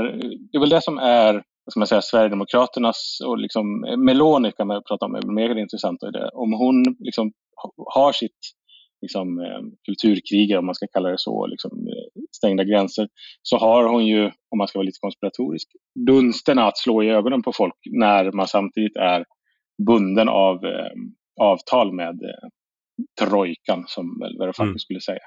[0.52, 4.68] det är väl det som är vad ska man säga, Sverigedemokraternas och liksom Meloni kan
[4.68, 6.04] man prata om, är mer intressant.
[6.04, 6.30] Är det.
[6.34, 7.32] Om hon liksom
[7.96, 8.40] har sitt
[9.02, 13.08] liksom, eh, kulturkrig, om man ska kalla det så, liksom, eh, stängda gränser,
[13.42, 15.68] så har hon ju, om man ska vara lite konspiratorisk,
[16.08, 19.26] dunsterna att slå i ögonen på folk när man samtidigt är
[19.88, 20.92] bunden av eh,
[21.42, 22.50] avtal med eh,
[23.22, 24.80] trojkan, som väl Varoufakis mm.
[24.80, 25.26] skulle säga.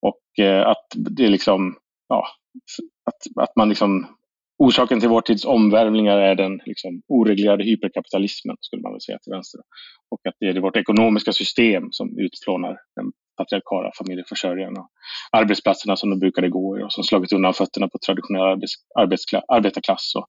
[0.00, 1.76] Och eh, att det liksom,
[2.08, 2.26] ja,
[3.04, 4.06] att, att man liksom
[4.58, 9.32] orsaken till vår tids omvälvningar är den liksom, oreglerade hyperkapitalismen, skulle man väl säga till
[9.32, 9.60] vänster.
[10.10, 14.88] Och att det är vårt ekonomiska system som utplånar den patriarkala familjeförsörjaren och
[15.32, 18.72] arbetsplatserna som de brukade gå i och som slagit undan fötterna på traditionell arbets,
[19.48, 20.12] arbetarklass.
[20.16, 20.26] Och,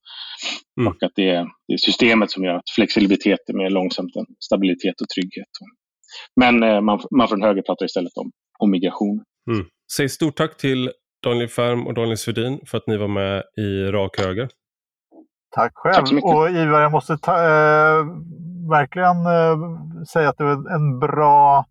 [0.80, 0.88] mm.
[0.88, 4.26] och att det är, det är, systemet som gör att flexibilitet är mer långsamt än
[4.40, 5.52] stabilitet och trygghet.
[6.36, 9.24] Men eh, man, man från höger pratar istället om, om migration.
[9.52, 9.66] Mm.
[9.98, 10.92] Säg stort tack till
[11.24, 14.50] Daniel Färm och Daniel Svedin för att ni var med i Rak Höger.
[15.56, 16.06] Tack själv.
[16.06, 18.06] Tack och Ivar, jag måste ta, eh,
[18.70, 19.58] verkligen eh,
[20.14, 21.66] säga att det var en bra,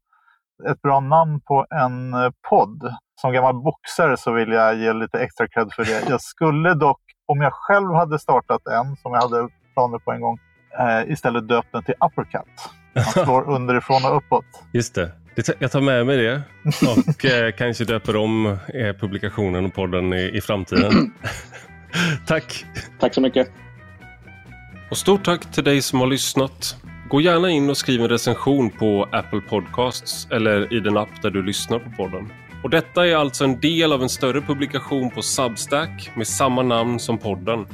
[0.70, 2.94] ett bra namn på en eh, podd.
[3.20, 6.08] Som gammal boxare så vill jag ge lite extra cred för det.
[6.08, 10.20] Jag skulle dock, om jag själv hade startat en, som jag hade planer på en
[10.20, 10.38] gång,
[10.78, 12.70] eh, istället döpt den till Uppercut.
[12.94, 14.44] Man slår underifrån och uppåt.
[14.72, 15.12] Just det.
[15.58, 16.42] Jag tar med mig det
[16.88, 20.92] och eh, kanske döper om eh, publikationen och podden i, i framtiden.
[22.26, 22.64] tack!
[23.00, 23.50] Tack så mycket!
[24.90, 26.76] Och stort tack till dig som har lyssnat.
[27.08, 31.30] Gå gärna in och skriv en recension på Apple Podcasts eller i den app där
[31.30, 32.32] du lyssnar på podden.
[32.62, 37.00] Och detta är alltså en del av en större publikation på Substack med samma namn
[37.00, 37.66] som podden.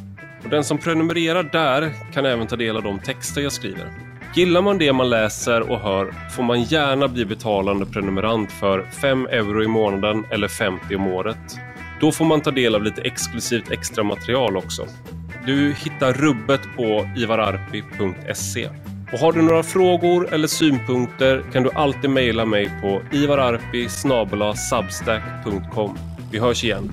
[0.45, 3.93] Och den som prenumererar där kan även ta del av de texter jag skriver.
[4.35, 9.27] Gillar man det man läser och hör får man gärna bli betalande prenumerant för 5
[9.27, 11.59] euro i månaden eller 50 om året.
[12.01, 14.87] Då får man ta del av lite exklusivt extra material också.
[15.47, 18.69] Du hittar rubbet på ivararpi.se.
[19.13, 23.89] Och har du några frågor eller synpunkter kan du alltid mejla mig på ivararpi
[26.31, 26.93] Vi hörs igen.